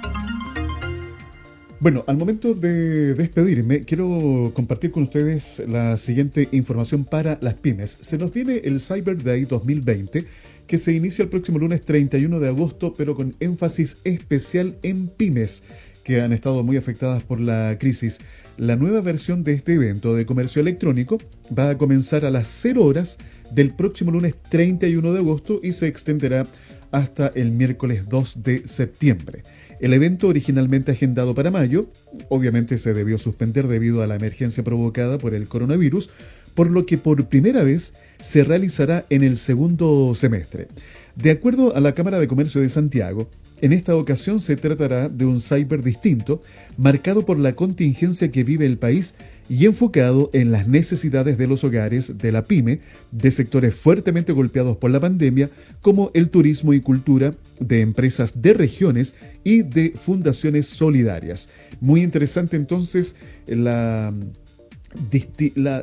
Bueno, 1.80 2.04
al 2.06 2.18
momento 2.18 2.52
de 2.52 3.14
despedirme, 3.14 3.80
quiero 3.80 4.52
compartir 4.52 4.90
con 4.90 5.04
ustedes 5.04 5.62
la 5.66 5.96
siguiente 5.96 6.46
información 6.52 7.06
para 7.06 7.38
las 7.40 7.54
pymes. 7.54 7.96
Se 8.02 8.18
nos 8.18 8.34
viene 8.34 8.60
el 8.64 8.82
Cyber 8.82 9.22
Day 9.22 9.46
2020 9.46 10.26
que 10.66 10.76
se 10.76 10.92
inicia 10.92 11.22
el 11.22 11.30
próximo 11.30 11.58
lunes 11.58 11.80
31 11.80 12.38
de 12.38 12.48
agosto, 12.48 12.92
pero 12.94 13.16
con 13.16 13.34
énfasis 13.40 13.96
especial 14.04 14.76
en 14.82 15.08
pymes 15.08 15.62
que 16.04 16.20
han 16.20 16.34
estado 16.34 16.62
muy 16.62 16.76
afectadas 16.76 17.22
por 17.22 17.40
la 17.40 17.74
crisis. 17.80 18.18
La 18.58 18.76
nueva 18.76 19.00
versión 19.00 19.42
de 19.42 19.54
este 19.54 19.72
evento 19.72 20.14
de 20.14 20.26
comercio 20.26 20.60
electrónico 20.60 21.16
va 21.58 21.70
a 21.70 21.78
comenzar 21.78 22.26
a 22.26 22.30
las 22.30 22.46
0 22.60 22.84
horas 22.84 23.16
del 23.52 23.74
próximo 23.74 24.10
lunes 24.10 24.34
31 24.50 25.14
de 25.14 25.18
agosto 25.18 25.60
y 25.62 25.72
se 25.72 25.86
extenderá 25.86 26.46
hasta 26.90 27.28
el 27.28 27.52
miércoles 27.52 28.06
2 28.06 28.42
de 28.42 28.68
septiembre. 28.68 29.44
El 29.80 29.94
evento 29.94 30.28
originalmente 30.28 30.92
agendado 30.92 31.34
para 31.34 31.50
mayo, 31.50 31.90
obviamente 32.28 32.76
se 32.76 32.92
debió 32.92 33.16
suspender 33.16 33.66
debido 33.66 34.02
a 34.02 34.06
la 34.06 34.16
emergencia 34.16 34.62
provocada 34.62 35.16
por 35.16 35.34
el 35.34 35.48
coronavirus, 35.48 36.10
por 36.54 36.70
lo 36.70 36.84
que 36.84 36.98
por 36.98 37.28
primera 37.28 37.62
vez 37.62 37.94
se 38.22 38.44
realizará 38.44 39.06
en 39.08 39.22
el 39.22 39.38
segundo 39.38 40.14
semestre. 40.14 40.68
De 41.16 41.30
acuerdo 41.30 41.74
a 41.74 41.80
la 41.80 41.94
Cámara 41.94 42.18
de 42.18 42.28
Comercio 42.28 42.60
de 42.60 42.68
Santiago, 42.68 43.30
en 43.62 43.72
esta 43.72 43.96
ocasión 43.96 44.42
se 44.42 44.56
tratará 44.56 45.08
de 45.08 45.24
un 45.24 45.40
cyber 45.40 45.82
distinto, 45.82 46.42
marcado 46.76 47.24
por 47.24 47.38
la 47.38 47.54
contingencia 47.54 48.30
que 48.30 48.44
vive 48.44 48.66
el 48.66 48.76
país 48.76 49.14
y 49.50 49.66
enfocado 49.66 50.30
en 50.32 50.52
las 50.52 50.68
necesidades 50.68 51.36
de 51.36 51.48
los 51.48 51.64
hogares 51.64 52.16
de 52.16 52.30
la 52.30 52.44
pyme, 52.44 52.78
de 53.10 53.32
sectores 53.32 53.74
fuertemente 53.74 54.32
golpeados 54.32 54.76
por 54.76 54.92
la 54.92 55.00
pandemia, 55.00 55.50
como 55.82 56.12
el 56.14 56.30
turismo 56.30 56.72
y 56.72 56.80
cultura, 56.80 57.34
de 57.58 57.80
empresas 57.80 58.40
de 58.40 58.54
regiones 58.54 59.12
y 59.42 59.62
de 59.62 59.92
fundaciones 60.00 60.68
solidarias. 60.68 61.48
Muy 61.80 62.02
interesante 62.02 62.56
entonces 62.56 63.16
la 63.48 64.14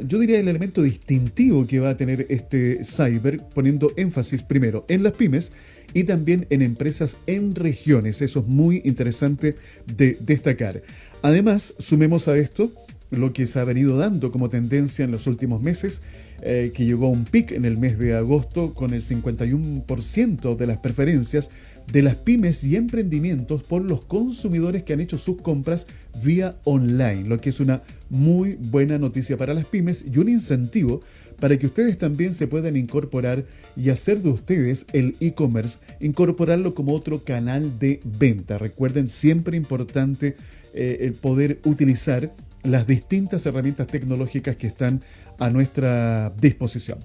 yo 0.06 0.20
diría 0.20 0.40
el 0.40 0.50
elemento 0.50 0.82
distintivo 0.82 1.66
que 1.66 1.80
va 1.80 1.92
a 1.92 1.98
tener 1.98 2.26
este 2.30 2.84
cyber, 2.84 3.42
poniendo 3.54 3.92
énfasis 3.96 4.44
primero 4.44 4.86
en 4.90 5.04
las 5.04 5.14
pymes 5.14 5.52
y 5.94 6.04
también 6.04 6.46
en 6.50 6.62
empresas 6.62 7.16
en 7.26 7.56
regiones. 7.56 8.22
Eso 8.22 8.40
es 8.40 8.48
muy 8.48 8.82
interesante 8.84 9.56
de 9.96 10.18
destacar. 10.22 10.84
Además, 11.22 11.74
sumemos 11.80 12.28
a 12.28 12.38
esto 12.38 12.72
lo 13.12 13.34
que 13.34 13.48
se 13.48 13.60
ha 13.60 13.63
venido 13.63 13.98
dando 13.98 14.32
como 14.32 14.50
tendencia 14.50 15.06
en 15.06 15.12
los 15.12 15.28
últimos 15.28 15.62
meses, 15.62 16.02
eh, 16.41 16.72
que 16.74 16.86
llegó 16.86 17.08
a 17.08 17.12
un 17.12 17.26
pic 17.26 17.52
en 17.52 17.65
el 17.65 17.78
mes 17.78 17.98
de 17.98 18.15
agosto 18.15 18.74
con 18.74 18.93
el 18.93 19.04
51% 19.04 20.56
de 20.56 20.67
las 20.67 20.78
preferencias 20.78 21.50
de 21.91 22.02
las 22.02 22.15
pymes 22.15 22.63
y 22.63 22.76
emprendimientos 22.76 23.63
por 23.63 23.82
los 23.82 24.06
consumidores 24.06 24.84
que 24.84 24.93
han 24.93 25.00
hecho 25.00 25.17
sus 25.17 25.41
compras 25.41 25.88
vía 26.22 26.58
online, 26.65 27.28
lo 27.28 27.39
que 27.39 27.50
es 27.50 27.60
una 27.60 27.82
muy 28.10 28.58
buena 28.60 28.98
noticia 28.98 29.38
para 29.38 29.54
las 29.54 29.65
pymes 29.65 30.04
y 30.06 30.17
un 30.17 30.30
incentivo 30.30 31.02
para 31.39 31.58
que 31.58 31.67
ustedes 31.67 31.98
también 31.98 32.34
se 32.34 32.48
puedan 32.48 32.76
incorporar 32.76 33.46
y 33.76 33.89
hacer 33.89 34.22
de 34.22 34.30
ustedes 34.30 34.86
el 34.93 35.15
e-commerce, 35.20 35.78
incorporarlo 36.00 36.74
como 36.74 36.93
otro 36.93 37.24
canal 37.24 37.78
de 37.80 38.00
venta. 38.04 38.58
Recuerden, 38.58 39.08
siempre 39.08 39.56
importante 39.56 40.36
eh, 40.74 40.98
el 41.02 41.13
poder 41.13 41.60
utilizar 41.63 42.34
las 42.63 42.88
distintas 42.88 43.46
herramientas 43.46 43.88
tecnológicas 43.88 44.56
que 44.56 44.67
están 44.67 45.02
a 45.39 45.50
nuestra 45.50 46.32
disposición. 46.41 47.00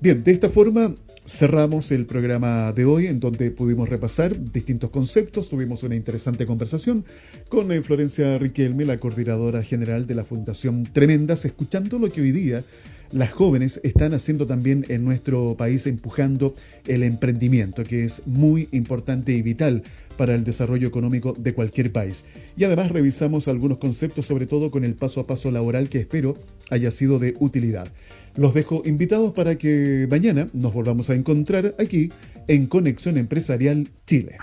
Bien, 0.00 0.24
de 0.24 0.32
esta 0.32 0.50
forma 0.50 0.94
cerramos 1.26 1.92
el 1.92 2.06
programa 2.06 2.72
de 2.72 2.84
hoy 2.84 3.06
en 3.06 3.20
donde 3.20 3.52
pudimos 3.52 3.88
repasar 3.88 4.36
distintos 4.52 4.90
conceptos. 4.90 5.48
Tuvimos 5.48 5.84
una 5.84 5.94
interesante 5.94 6.44
conversación 6.44 7.04
con 7.48 7.70
Florencia 7.84 8.36
Riquelme, 8.38 8.84
la 8.84 8.98
coordinadora 8.98 9.62
general 9.62 10.06
de 10.06 10.16
la 10.16 10.24
Fundación 10.24 10.82
Tremendas, 10.84 11.44
escuchando 11.44 11.98
lo 12.00 12.10
que 12.10 12.20
hoy 12.20 12.32
día 12.32 12.64
las 13.12 13.32
jóvenes 13.32 13.80
están 13.82 14.14
haciendo 14.14 14.46
también 14.46 14.84
en 14.88 15.04
nuestro 15.04 15.54
país, 15.56 15.86
empujando 15.86 16.54
el 16.86 17.02
emprendimiento, 17.02 17.84
que 17.84 18.04
es 18.04 18.22
muy 18.26 18.68
importante 18.72 19.32
y 19.32 19.42
vital 19.42 19.82
para 20.16 20.34
el 20.34 20.44
desarrollo 20.44 20.88
económico 20.88 21.34
de 21.38 21.54
cualquier 21.54 21.92
país. 21.92 22.24
Y 22.56 22.64
además 22.64 22.90
revisamos 22.90 23.48
algunos 23.48 23.78
conceptos, 23.78 24.26
sobre 24.26 24.46
todo 24.46 24.70
con 24.70 24.84
el 24.84 24.94
paso 24.94 25.20
a 25.20 25.26
paso 25.26 25.50
laboral 25.50 25.88
que 25.88 25.98
espero 25.98 26.34
haya 26.70 26.90
sido 26.90 27.18
de 27.18 27.34
utilidad. 27.38 27.88
Los 28.36 28.54
dejo 28.54 28.82
invitados 28.84 29.32
para 29.32 29.56
que 29.56 30.06
mañana 30.10 30.48
nos 30.52 30.72
volvamos 30.72 31.10
a 31.10 31.14
encontrar 31.14 31.74
aquí 31.78 32.10
en 32.48 32.66
Conexión 32.66 33.18
Empresarial 33.18 33.88
Chile. 34.06 34.36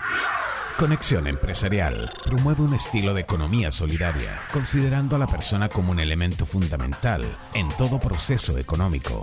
Conexión 0.80 1.26
Empresarial 1.26 2.10
promueve 2.24 2.62
un 2.62 2.72
estilo 2.72 3.12
de 3.12 3.20
economía 3.20 3.70
solidaria, 3.70 4.34
considerando 4.50 5.14
a 5.14 5.18
la 5.18 5.26
persona 5.26 5.68
como 5.68 5.92
un 5.92 6.00
elemento 6.00 6.46
fundamental 6.46 7.22
en 7.52 7.68
todo 7.76 8.00
proceso 8.00 8.56
económico. 8.56 9.20